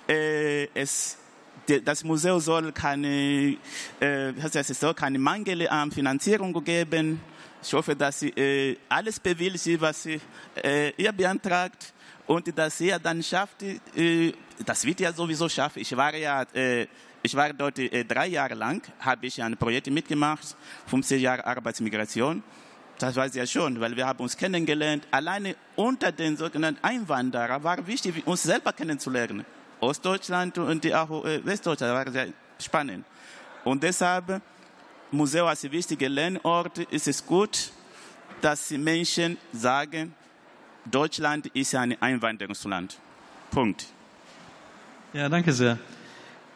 Äh, 0.09 0.67
es 0.75 1.19
das 1.81 2.05
Museum 2.05 2.41
soll 2.41 2.73
keine, 2.73 3.57
äh, 4.01 4.33
es 4.53 4.69
soll 4.69 4.95
keine 4.95 5.19
Mangel 5.19 5.69
an 5.69 5.91
Finanzierung 5.91 6.53
geben. 6.65 7.21
Ich 7.63 7.73
hoffe, 7.73 7.95
dass 7.95 8.21
Sie 8.21 8.31
äh, 8.31 8.77
alles 8.89 9.21
bewilligt, 9.21 9.81
was 9.81 10.03
Sie, 10.03 10.21
äh, 10.63 10.91
ihr 10.97 11.13
beantragt 11.13 11.93
und 12.27 12.57
dass 12.57 12.81
ihr 12.81 12.99
dann 12.99 13.23
schafft, 13.23 13.63
äh, 13.63 14.33
das 14.65 14.85
wird 14.85 15.01
ja 15.01 15.13
sowieso 15.13 15.49
schaffen. 15.49 15.81
Ich 15.81 15.97
war 15.97 16.15
ja, 16.15 16.43
äh, 16.55 16.87
ich 17.23 17.35
war 17.35 17.53
dort 17.53 17.79
äh, 17.79 18.05
drei 18.05 18.27
Jahre 18.29 18.55
lang, 18.55 18.83
habe 18.99 19.27
ich 19.27 19.41
ein 19.43 19.57
Projekt 19.57 19.89
mitgemacht, 19.91 20.57
15 20.87 21.21
Jahre 21.21 21.47
Arbeitsmigration. 21.47 22.43
Das 22.99 23.17
war 23.17 23.29
sehr 23.29 23.47
schön, 23.47 23.81
weil 23.81 23.97
wir 23.97 24.07
haben 24.07 24.21
uns 24.21 24.37
kennengelernt. 24.37 25.07
Alleine 25.11 25.57
unter 25.77 26.13
den 26.13 26.37
sogenannten 26.37 26.85
Einwanderern 26.85 27.63
war 27.63 27.87
wichtig, 27.87 28.27
uns 28.27 28.43
selber 28.43 28.73
kennenzulernen. 28.73 29.45
Ostdeutschland 29.83 30.59
und 30.59 30.91
auch 30.93 31.25
äh, 31.25 31.45
Westdeutschland. 31.45 31.93
Das 31.93 32.07
war 32.07 32.13
sehr 32.13 32.33
spannend. 32.59 33.05
Und 33.65 33.83
deshalb, 33.83 34.41
Museum 35.11 35.47
als 35.49 35.65
wichtiger 35.71 36.09
Lernort, 36.09 36.79
ist 36.79 37.09
es 37.09 37.25
gut, 37.25 37.73
dass 38.41 38.69
die 38.69 38.79
Menschen 38.79 39.37
sagen, 39.53 40.15
Deutschland 40.85 41.47
ist 41.49 41.75
ein 41.75 42.01
Einwanderungsland. 42.01 42.99
Punkt. 43.51 43.87
Ja, 45.13 45.29
danke 45.29 45.53
sehr. 45.53 45.79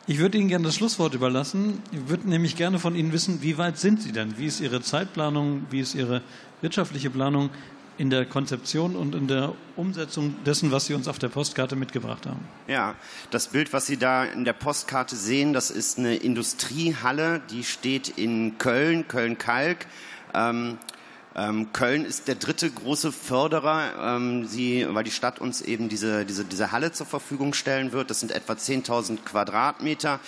Ich 0.06 0.18
würde 0.18 0.38
Ihnen 0.38 0.48
gerne 0.48 0.64
das 0.64 0.76
Schlusswort 0.76 1.14
überlassen. 1.14 1.82
Ich 1.90 2.08
würde 2.08 2.28
nämlich 2.28 2.54
gerne 2.54 2.78
von 2.78 2.94
Ihnen 2.94 3.12
wissen, 3.12 3.42
wie 3.42 3.58
weit 3.58 3.76
sind 3.76 4.02
Sie 4.02 4.12
denn? 4.12 4.38
Wie 4.38 4.46
ist 4.46 4.60
Ihre 4.60 4.80
Zeitplanung? 4.80 5.66
Wie 5.70 5.80
ist 5.80 5.94
Ihre 5.94 6.22
wirtschaftliche 6.60 7.10
Planung 7.10 7.50
in 7.98 8.10
der 8.10 8.26
Konzeption 8.26 8.96
und 8.96 9.14
in 9.14 9.26
der 9.26 9.54
Umsetzung 9.76 10.34
dessen, 10.44 10.72
was 10.72 10.86
Sie 10.86 10.94
uns 10.94 11.08
auf 11.08 11.18
der 11.18 11.28
Postkarte 11.28 11.76
mitgebracht 11.76 12.26
haben? 12.26 12.40
Ja, 12.68 12.94
das 13.30 13.48
Bild, 13.48 13.72
was 13.72 13.86
Sie 13.86 13.96
da 13.96 14.24
in 14.24 14.44
der 14.44 14.52
Postkarte 14.52 15.16
sehen, 15.16 15.52
das 15.52 15.70
ist 15.70 15.98
eine 15.98 16.16
Industriehalle, 16.16 17.40
die 17.50 17.64
steht 17.64 18.08
in 18.08 18.58
Köln, 18.58 19.08
Köln-Kalk. 19.08 19.86
Ähm, 20.34 20.78
ähm, 21.34 21.72
Köln 21.72 22.06
ist 22.06 22.28
der 22.28 22.36
dritte 22.36 22.70
große 22.70 23.12
Förderer, 23.12 24.16
ähm, 24.16 24.46
sie, 24.46 24.86
weil 24.88 25.04
die 25.04 25.10
Stadt 25.10 25.38
uns 25.38 25.60
eben 25.60 25.90
diese, 25.90 26.24
diese, 26.24 26.44
diese 26.44 26.72
Halle 26.72 26.92
zur 26.92 27.06
Verfügung 27.06 27.52
stellen 27.52 27.92
wird. 27.92 28.10
Das 28.10 28.20
sind 28.20 28.32
etwa 28.32 28.54
10.000 28.54 29.18
Quadratmeter. 29.24 30.18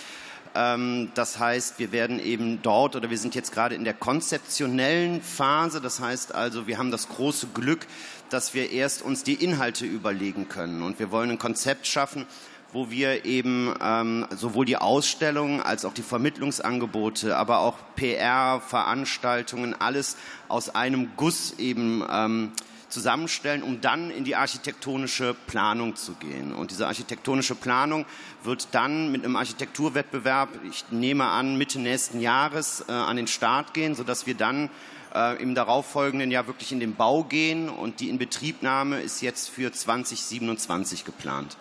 Ähm, 0.54 1.10
das 1.14 1.38
heißt, 1.38 1.78
wir 1.78 1.92
werden 1.92 2.20
eben 2.20 2.60
dort 2.62 2.96
oder 2.96 3.10
wir 3.10 3.18
sind 3.18 3.34
jetzt 3.34 3.52
gerade 3.52 3.74
in 3.74 3.84
der 3.84 3.94
konzeptionellen 3.94 5.22
Phase. 5.22 5.80
Das 5.80 6.00
heißt 6.00 6.34
also, 6.34 6.66
wir 6.66 6.78
haben 6.78 6.90
das 6.90 7.08
große 7.08 7.48
Glück, 7.54 7.86
dass 8.30 8.54
wir 8.54 8.70
erst 8.70 9.02
uns 9.02 9.22
die 9.24 9.34
Inhalte 9.34 9.86
überlegen 9.86 10.48
können. 10.48 10.82
Und 10.82 10.98
wir 10.98 11.10
wollen 11.10 11.30
ein 11.30 11.38
Konzept 11.38 11.86
schaffen, 11.86 12.26
wo 12.72 12.90
wir 12.90 13.24
eben 13.24 13.74
ähm, 13.82 14.26
sowohl 14.30 14.66
die 14.66 14.76
Ausstellungen 14.76 15.60
als 15.60 15.84
auch 15.84 15.94
die 15.94 16.02
Vermittlungsangebote, 16.02 17.36
aber 17.36 17.60
auch 17.60 17.76
PR, 17.96 18.60
Veranstaltungen, 18.60 19.74
alles 19.78 20.16
aus 20.48 20.74
einem 20.74 21.10
Guss 21.16 21.54
eben 21.58 22.04
ähm, 22.10 22.52
zusammenstellen, 22.88 23.62
um 23.62 23.80
dann 23.80 24.10
in 24.10 24.24
die 24.24 24.36
architektonische 24.36 25.34
Planung 25.46 25.96
zu 25.96 26.14
gehen. 26.14 26.52
Und 26.52 26.70
diese 26.70 26.86
architektonische 26.86 27.54
Planung 27.54 28.06
wird 28.42 28.68
dann 28.72 29.12
mit 29.12 29.24
einem 29.24 29.36
Architekturwettbewerb, 29.36 30.48
ich 30.68 30.84
nehme 30.90 31.26
an, 31.26 31.58
Mitte 31.58 31.78
nächsten 31.78 32.20
Jahres 32.20 32.84
äh, 32.88 32.92
an 32.92 33.16
den 33.16 33.26
Start 33.26 33.74
gehen, 33.74 33.94
sodass 33.94 34.26
wir 34.26 34.34
dann 34.34 34.70
äh, 35.14 35.40
im 35.42 35.54
darauffolgenden 35.54 36.30
Jahr 36.30 36.46
wirklich 36.46 36.72
in 36.72 36.80
den 36.80 36.94
Bau 36.94 37.24
gehen 37.24 37.68
und 37.68 38.00
die 38.00 38.08
Inbetriebnahme 38.08 39.00
ist 39.00 39.20
jetzt 39.20 39.48
für 39.48 39.72
2027 39.72 41.04
geplant. 41.04 41.56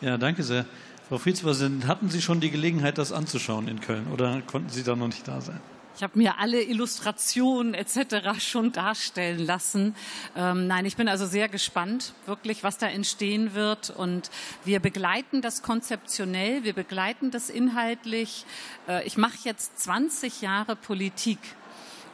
Ja, 0.00 0.18
danke 0.18 0.42
sehr. 0.42 0.66
Frau 1.08 1.18
Vizepräsidentin, 1.18 1.88
hatten 1.88 2.08
Sie 2.08 2.22
schon 2.22 2.40
die 2.40 2.50
Gelegenheit, 2.50 2.98
das 2.98 3.12
anzuschauen 3.12 3.68
in 3.68 3.80
Köln 3.80 4.06
oder 4.12 4.42
konnten 4.42 4.70
Sie 4.70 4.82
da 4.82 4.96
noch 4.96 5.08
nicht 5.08 5.28
da 5.28 5.40
sein? 5.40 5.60
Ich 5.96 6.02
habe 6.02 6.18
mir 6.18 6.38
alle 6.38 6.60
Illustrationen 6.60 7.72
etc. 7.72 8.40
schon 8.40 8.72
darstellen 8.72 9.38
lassen. 9.38 9.94
Ähm, 10.36 10.66
nein, 10.66 10.86
ich 10.86 10.96
bin 10.96 11.08
also 11.08 11.24
sehr 11.24 11.48
gespannt, 11.48 12.14
wirklich, 12.26 12.64
was 12.64 12.78
da 12.78 12.88
entstehen 12.88 13.54
wird. 13.54 13.90
Und 13.90 14.30
wir 14.64 14.80
begleiten 14.80 15.40
das 15.40 15.62
konzeptionell, 15.62 16.64
wir 16.64 16.72
begleiten 16.72 17.30
das 17.30 17.48
inhaltlich. 17.48 18.44
Äh, 18.88 19.06
ich 19.06 19.16
mache 19.16 19.38
jetzt 19.44 19.78
20 19.78 20.40
Jahre 20.40 20.74
Politik. 20.74 21.38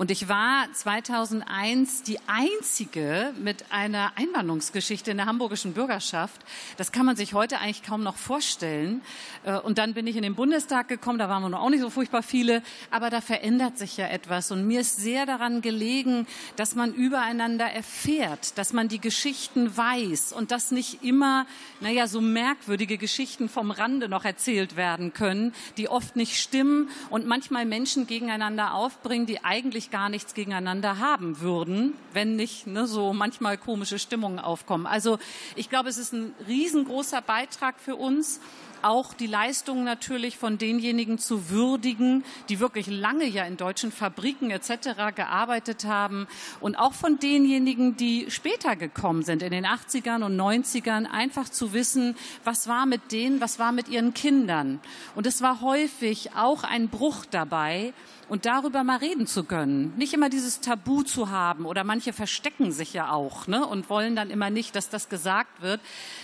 Und 0.01 0.11
ich 0.11 0.31
war 0.31 0.67
2001 0.73 2.05
die 2.05 2.19
einzige 2.27 3.35
mit 3.39 3.67
einer 3.69 4.13
Einwanderungsgeschichte 4.17 5.11
in 5.11 5.19
der 5.19 5.27
hamburgischen 5.27 5.75
Bürgerschaft. 5.75 6.41
Das 6.79 6.91
kann 6.91 7.05
man 7.05 7.17
sich 7.17 7.35
heute 7.35 7.59
eigentlich 7.59 7.83
kaum 7.83 8.03
noch 8.03 8.17
vorstellen. 8.17 9.03
Äh, 9.45 9.59
und 9.59 9.77
dann 9.77 9.93
bin 9.93 10.07
ich 10.07 10.17
in 10.17 10.23
den 10.23 10.35
Bundestag 10.35 10.89
gekommen, 10.89 11.19
da 11.19 11.29
waren 11.29 11.43
wir 11.43 11.51
noch 11.51 11.61
auch 11.61 11.69
nicht 11.69 11.83
so 11.83 11.91
furchtbar 11.91 12.23
viele, 12.23 12.63
aber 12.91 13.11
da 13.11 13.21
verändert 13.21 13.77
sich 13.77 13.99
ja 13.99 14.07
etwas. 14.07 14.51
Und 14.51 14.67
mir 14.67 14.81
ist 14.81 14.97
sehr 14.97 15.27
daran 15.27 15.61
gelegen, 15.61 16.27
dass 16.57 16.75
man 16.75 16.95
übereinander 16.95 17.67
erfährt, 17.67 18.57
dass 18.57 18.73
man 18.73 18.89
die 18.89 19.03
Geschichten 19.03 19.77
weiß 19.77 20.33
und 20.33 20.51
dass 20.51 20.71
nicht 20.71 21.05
immer, 21.05 21.45
naja, 21.81 22.07
so 22.07 22.23
merkwürdige 22.23 22.97
Geschichten 22.97 23.51
vom 23.51 23.71
Rande 23.71 24.09
noch 24.09 24.25
erzählt 24.25 24.77
werden 24.77 25.13
können, 25.13 25.53
die 25.77 25.91
oft 25.91 26.17
nicht 26.17 26.41
stimmen 26.41 26.89
und 27.11 27.27
manchmal 27.27 27.67
Menschen 27.67 28.07
gegeneinander 28.07 28.73
aufbringen, 28.73 29.27
die 29.27 29.45
eigentlich 29.45 29.90
gar 29.91 30.09
nichts 30.09 30.35
gegeneinander 30.35 30.99
haben 30.99 31.41
würden, 31.41 31.95
wenn 32.13 32.37
nicht 32.37 32.67
ne, 32.67 32.87
so 32.87 33.13
manchmal 33.13 33.59
komische 33.59 33.99
Stimmungen 33.99 34.39
aufkommen. 34.39 34.87
Also 34.87 35.19
ich 35.57 35.69
glaube, 35.69 35.89
es 35.89 35.99
ist 35.99 36.13
ein 36.13 36.33
riesengroßer 36.47 37.23
Beitrag 37.23 37.79
für 37.79 37.97
uns 37.97 38.41
auch 38.83 39.15
die 39.15 39.27
Leistungen 39.27 39.85
natürlich 39.85 40.39
von 40.39 40.59
denjenigen 40.59 41.19
zu 41.19 41.51
würdigen, 41.51 42.25
die 42.49 42.61
wirklich 42.61 42.87
lange 42.87 43.27
ja 43.27 43.45
in 43.45 43.57
deutschen 43.57 43.93
Fabriken 43.93 44.51
etc. 44.51 45.15
gearbeitet 45.15 45.85
haben 45.85 46.27
und 46.61 46.77
auch 46.77 46.93
von 46.93 47.19
denjenigen, 47.19 47.97
die 47.97 48.31
später 48.31 48.77
gekommen 48.77 49.23
sind, 49.23 49.43
in 49.43 49.51
den 49.51 49.67
80ern 49.67 50.25
und 50.25 50.37
90ern, 50.37 51.07
einfach 51.11 51.49
zu 51.49 51.73
wissen, 51.73 52.17
was 52.45 52.69
war 52.69 52.87
mit 52.87 53.13
denen, 53.13 53.41
was 53.41 53.59
war 53.59 53.73
mit 53.73 53.89
ihren 53.89 54.15
Kindern. 54.15 54.81
Und 55.15 55.27
es 55.27 55.43
war 55.43 55.61
häufig 55.61 56.35
auch 56.35 56.65
ein 56.65 56.89
Bruch 56.89 57.27
dabei, 57.31 57.93
und 58.31 58.47
darüber 58.47 58.85
mal 58.85 58.99
reden 58.99 59.27
zu 59.27 59.43
können. 59.43 59.93
Nicht 59.97 60.15
immer 60.15 60.31
dieses 60.31 60.61
Tabu 60.61 61.03
zu 61.03 61.31
haben 61.31 61.67
oder 61.67 61.83
manche 61.83 62.13
verstecken 62.13 62.71
sich 62.71 62.93
ja 62.93 63.11
auch 63.11 63.49
ne, 63.49 63.67
und 63.67 63.91
wollen 63.91 64.15
dann 64.15 64.31
immer 64.31 64.51
nicht, 64.51 64.77
dass 64.77 64.89
das 64.89 65.09
gesagt 65.09 65.63
wird, 65.63 65.81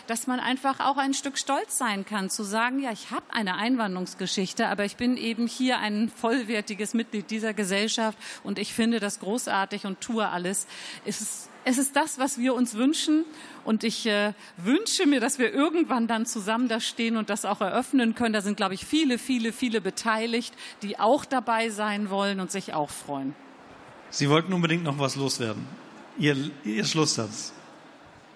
dass 0.07 0.29
man 0.29 0.39
einfach 0.39 0.79
auch 0.79 0.99
ein 0.99 1.15
Stück 1.15 1.37
stolz 1.37 1.77
sein 1.77 2.07
kann, 2.07 2.31
zu 2.31 2.45
sagen, 2.45 2.79
ja, 2.79 2.93
ich 2.93 3.11
habe 3.11 3.27
eine 3.31 3.57
Einwanderungsgeschichte, 3.57 4.69
aber 4.69 4.85
ich 4.85 4.97
bin 4.97 5.17
eben 5.17 5.49
hier 5.49 5.81
ein 5.81 6.09
vollwertiges 6.09 6.95
Mitglied 6.95 7.29
dieser 7.31 7.55
Gesellschaft 7.55 8.17
und 8.45 8.61
ich 8.61 8.73
finde 8.73 9.01
das 9.01 9.19
großartig 9.19 9.85
und 9.85 10.01
tue 10.01 10.29
alles. 10.29 10.69
Es 11.05 11.21
ist 11.21 11.51
es 11.69 11.79
ist 11.79 11.97
das, 11.97 12.19
was 12.21 12.39
wir 12.39 12.55
uns 12.55 12.75
wünschen. 12.75 13.25
Und 13.65 13.83
ich 13.83 14.07
äh, 14.07 14.35
wünsche 14.57 15.05
mir, 15.05 15.19
dass 15.19 15.41
wir 15.41 15.53
irgendwann 15.53 16.07
dann 16.07 16.25
zusammen 16.25 16.69
da 16.69 16.79
stehen 16.79 17.17
und 17.17 17.29
das 17.29 17.45
auch 17.45 17.61
eröffnen 17.61 18.15
können. 18.15 18.33
Da 18.33 18.41
sind, 18.41 18.57
glaube 18.57 18.75
ich, 18.75 18.87
viele, 18.87 19.19
viele, 19.19 19.53
viele 19.53 19.81
beteiligt, 19.81 20.55
die 20.83 21.01
auch 21.01 21.25
dabei 21.25 21.69
sein 21.71 22.09
wollen 22.09 22.39
und 22.39 22.53
sich 22.53 22.73
auch 22.73 22.91
freuen. 22.91 23.35
Sie 24.11 24.31
wollten 24.31 24.53
unbedingt 24.53 24.85
noch 24.85 25.01
was 25.01 25.17
loswerden. 25.17 25.67
Ihr, 26.19 26.37
Ihr 26.63 26.85
Schlusssatz. 26.85 27.53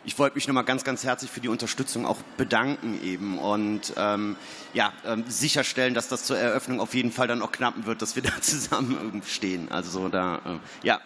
Ich 0.05 0.19
wollte 0.19 0.35
mich 0.35 0.49
nochmal 0.49 0.64
ganz, 0.64 0.83
ganz 0.83 1.05
herzlich 1.05 1.31
für 1.31 1.40
die 1.40 1.49
Unterstützung 1.49 2.07
auch 2.07 2.19
bedanken 2.37 2.99
eben 3.05 3.38
und 3.38 3.93
ähm, 3.97 4.35
ja, 4.73 4.93
ähm, 5.05 5.25
sicherstellen, 5.29 5.95
dass 5.95 6.09
das 6.09 6.25
zur 6.25 6.38
Eröffnung 6.38 6.81
auf 6.81 6.95
jeden 6.95 7.12
Fall 7.12 7.29
dann 7.29 7.43
auch 7.43 7.53
knappen 7.53 7.87
wird, 7.87 8.03
dass 8.03 8.16
wir 8.16 8.25
da 8.25 8.33
zusammen 8.40 9.23
stehen. 9.25 9.71
Also 9.71 9.90
so 9.90 10.09
da, 10.09 10.37
äh, 10.37 10.87
ja, 10.87 11.01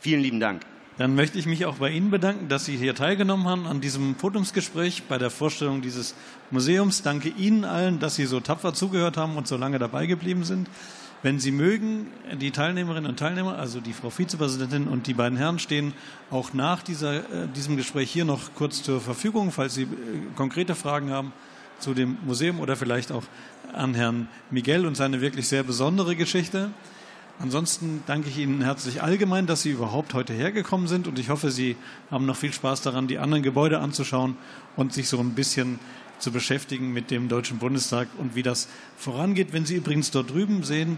vielen 0.00 0.22
lieben 0.22 0.40
Dank. 0.40 0.62
Dann 0.96 1.16
möchte 1.16 1.40
ich 1.40 1.46
mich 1.46 1.66
auch 1.66 1.76
bei 1.76 1.90
Ihnen 1.90 2.10
bedanken, 2.12 2.48
dass 2.48 2.66
Sie 2.66 2.76
hier 2.76 2.94
teilgenommen 2.94 3.48
haben 3.48 3.66
an 3.66 3.80
diesem 3.80 4.14
Podiumsgespräch 4.14 5.02
bei 5.08 5.18
der 5.18 5.30
Vorstellung 5.30 5.82
dieses 5.82 6.14
Museums. 6.52 7.02
Danke 7.02 7.30
Ihnen 7.30 7.64
allen, 7.64 7.98
dass 7.98 8.14
Sie 8.14 8.26
so 8.26 8.38
tapfer 8.38 8.74
zugehört 8.74 9.16
haben 9.16 9.36
und 9.36 9.48
so 9.48 9.56
lange 9.56 9.80
dabei 9.80 10.06
geblieben 10.06 10.44
sind. 10.44 10.68
Wenn 11.24 11.40
Sie 11.40 11.50
mögen, 11.50 12.08
die 12.40 12.52
Teilnehmerinnen 12.52 13.10
und 13.10 13.18
Teilnehmer, 13.18 13.58
also 13.58 13.80
die 13.80 13.92
Frau 13.92 14.10
Vizepräsidentin 14.10 14.86
und 14.86 15.08
die 15.08 15.14
beiden 15.14 15.36
Herren 15.36 15.58
stehen 15.58 15.94
auch 16.30 16.52
nach 16.52 16.82
dieser, 16.82 17.16
äh, 17.16 17.48
diesem 17.56 17.76
Gespräch 17.76 18.12
hier 18.12 18.24
noch 18.24 18.54
kurz 18.54 18.84
zur 18.84 19.00
Verfügung, 19.00 19.50
falls 19.50 19.74
Sie 19.74 19.84
äh, 19.84 19.86
konkrete 20.36 20.76
Fragen 20.76 21.10
haben 21.10 21.32
zu 21.80 21.94
dem 21.94 22.18
Museum 22.24 22.60
oder 22.60 22.76
vielleicht 22.76 23.10
auch 23.10 23.24
an 23.72 23.94
Herrn 23.94 24.28
Miguel 24.50 24.86
und 24.86 24.96
seine 24.96 25.20
wirklich 25.20 25.48
sehr 25.48 25.64
besondere 25.64 26.14
Geschichte. 26.14 26.70
Ansonsten 27.40 28.02
danke 28.06 28.28
ich 28.28 28.38
Ihnen 28.38 28.62
herzlich 28.62 29.02
allgemein, 29.02 29.46
dass 29.46 29.62
Sie 29.62 29.70
überhaupt 29.70 30.14
heute 30.14 30.32
hergekommen 30.32 30.86
sind 30.86 31.08
und 31.08 31.18
ich 31.18 31.30
hoffe, 31.30 31.50
Sie 31.50 31.76
haben 32.10 32.26
noch 32.26 32.36
viel 32.36 32.52
Spaß 32.52 32.82
daran, 32.82 33.08
die 33.08 33.18
anderen 33.18 33.42
Gebäude 33.42 33.80
anzuschauen 33.80 34.36
und 34.76 34.92
sich 34.92 35.08
so 35.08 35.18
ein 35.18 35.34
bisschen 35.34 35.80
zu 36.20 36.30
beschäftigen 36.30 36.92
mit 36.92 37.10
dem 37.10 37.28
Deutschen 37.28 37.58
Bundestag 37.58 38.08
und 38.18 38.36
wie 38.36 38.44
das 38.44 38.68
vorangeht. 38.96 39.52
Wenn 39.52 39.66
Sie 39.66 39.74
übrigens 39.74 40.12
dort 40.12 40.30
drüben 40.30 40.62
sehen, 40.62 40.96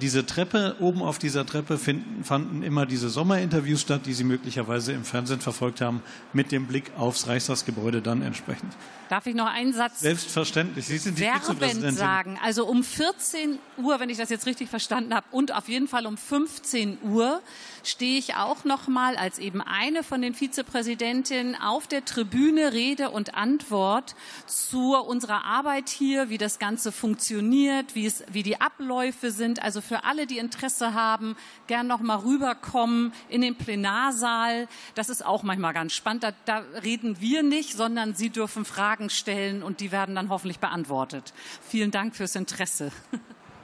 diese 0.00 0.24
Treppe, 0.24 0.76
oben 0.80 1.02
auf 1.02 1.18
dieser 1.18 1.44
Treppe 1.44 1.76
finden, 1.76 2.24
fanden 2.24 2.62
immer 2.62 2.86
diese 2.86 3.10
Sommerinterviews 3.10 3.82
statt, 3.82 4.02
die 4.06 4.14
Sie 4.14 4.24
möglicherweise 4.24 4.92
im 4.92 5.04
Fernsehen 5.04 5.40
verfolgt 5.40 5.82
haben, 5.82 6.02
mit 6.32 6.50
dem 6.50 6.66
Blick 6.66 6.92
aufs 6.96 7.26
Reichstagsgebäude 7.26 8.00
dann 8.00 8.22
entsprechend. 8.22 8.72
Darf 9.10 9.26
ich 9.26 9.34
noch 9.34 9.46
einen 9.46 9.74
Satz 9.74 10.00
Selbstverständlich. 10.00 10.86
Sie 10.86 10.96
sind 10.96 11.18
die 11.18 11.22
werbend 11.22 11.96
sagen? 11.96 12.38
Also 12.42 12.66
um 12.66 12.82
14 12.82 13.58
Uhr, 13.76 14.00
wenn 14.00 14.08
ich 14.08 14.16
das 14.16 14.30
jetzt 14.30 14.46
richtig 14.46 14.70
verstanden 14.70 15.14
habe, 15.14 15.26
und 15.30 15.54
auf 15.54 15.68
jeden 15.68 15.88
Fall 15.88 16.06
um 16.06 16.16
15 16.16 16.98
Uhr 17.02 17.42
stehe 17.86 18.18
ich 18.18 18.34
auch 18.34 18.64
noch 18.64 18.88
mal 18.88 19.16
als 19.16 19.38
eben 19.38 19.62
eine 19.62 20.02
von 20.02 20.20
den 20.22 20.34
Vizepräsidentinnen 20.34 21.54
auf 21.54 21.86
der 21.86 22.04
Tribüne 22.04 22.72
Rede 22.72 23.10
und 23.10 23.34
Antwort 23.34 24.14
zu 24.46 24.96
unserer 24.96 25.44
Arbeit 25.44 25.88
hier, 25.88 26.28
wie 26.28 26.38
das 26.38 26.58
Ganze 26.58 26.92
funktioniert, 26.92 27.94
wie 27.94 28.06
es, 28.06 28.24
wie 28.30 28.42
die 28.42 28.60
Abläufe 28.60 29.30
sind. 29.30 29.62
Also 29.62 29.80
für 29.80 30.04
alle, 30.04 30.26
die 30.26 30.38
Interesse 30.38 30.94
haben, 30.94 31.36
gern 31.66 31.86
noch 31.86 32.00
mal 32.00 32.18
rüberkommen 32.18 33.12
in 33.28 33.40
den 33.40 33.56
Plenarsaal. 33.56 34.68
Das 34.94 35.08
ist 35.08 35.24
auch 35.24 35.42
manchmal 35.42 35.72
ganz 35.72 35.92
spannend. 35.92 36.24
Da, 36.24 36.32
da 36.44 36.58
reden 36.82 37.20
wir 37.20 37.42
nicht, 37.42 37.76
sondern 37.76 38.14
Sie 38.14 38.30
dürfen 38.30 38.64
Fragen 38.64 39.10
stellen 39.10 39.62
und 39.62 39.80
die 39.80 39.92
werden 39.92 40.14
dann 40.14 40.28
hoffentlich 40.28 40.58
beantwortet. 40.58 41.32
Vielen 41.68 41.90
Dank 41.90 42.16
fürs 42.16 42.34
Interesse. 42.34 42.90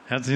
Herzlichen 0.06 0.30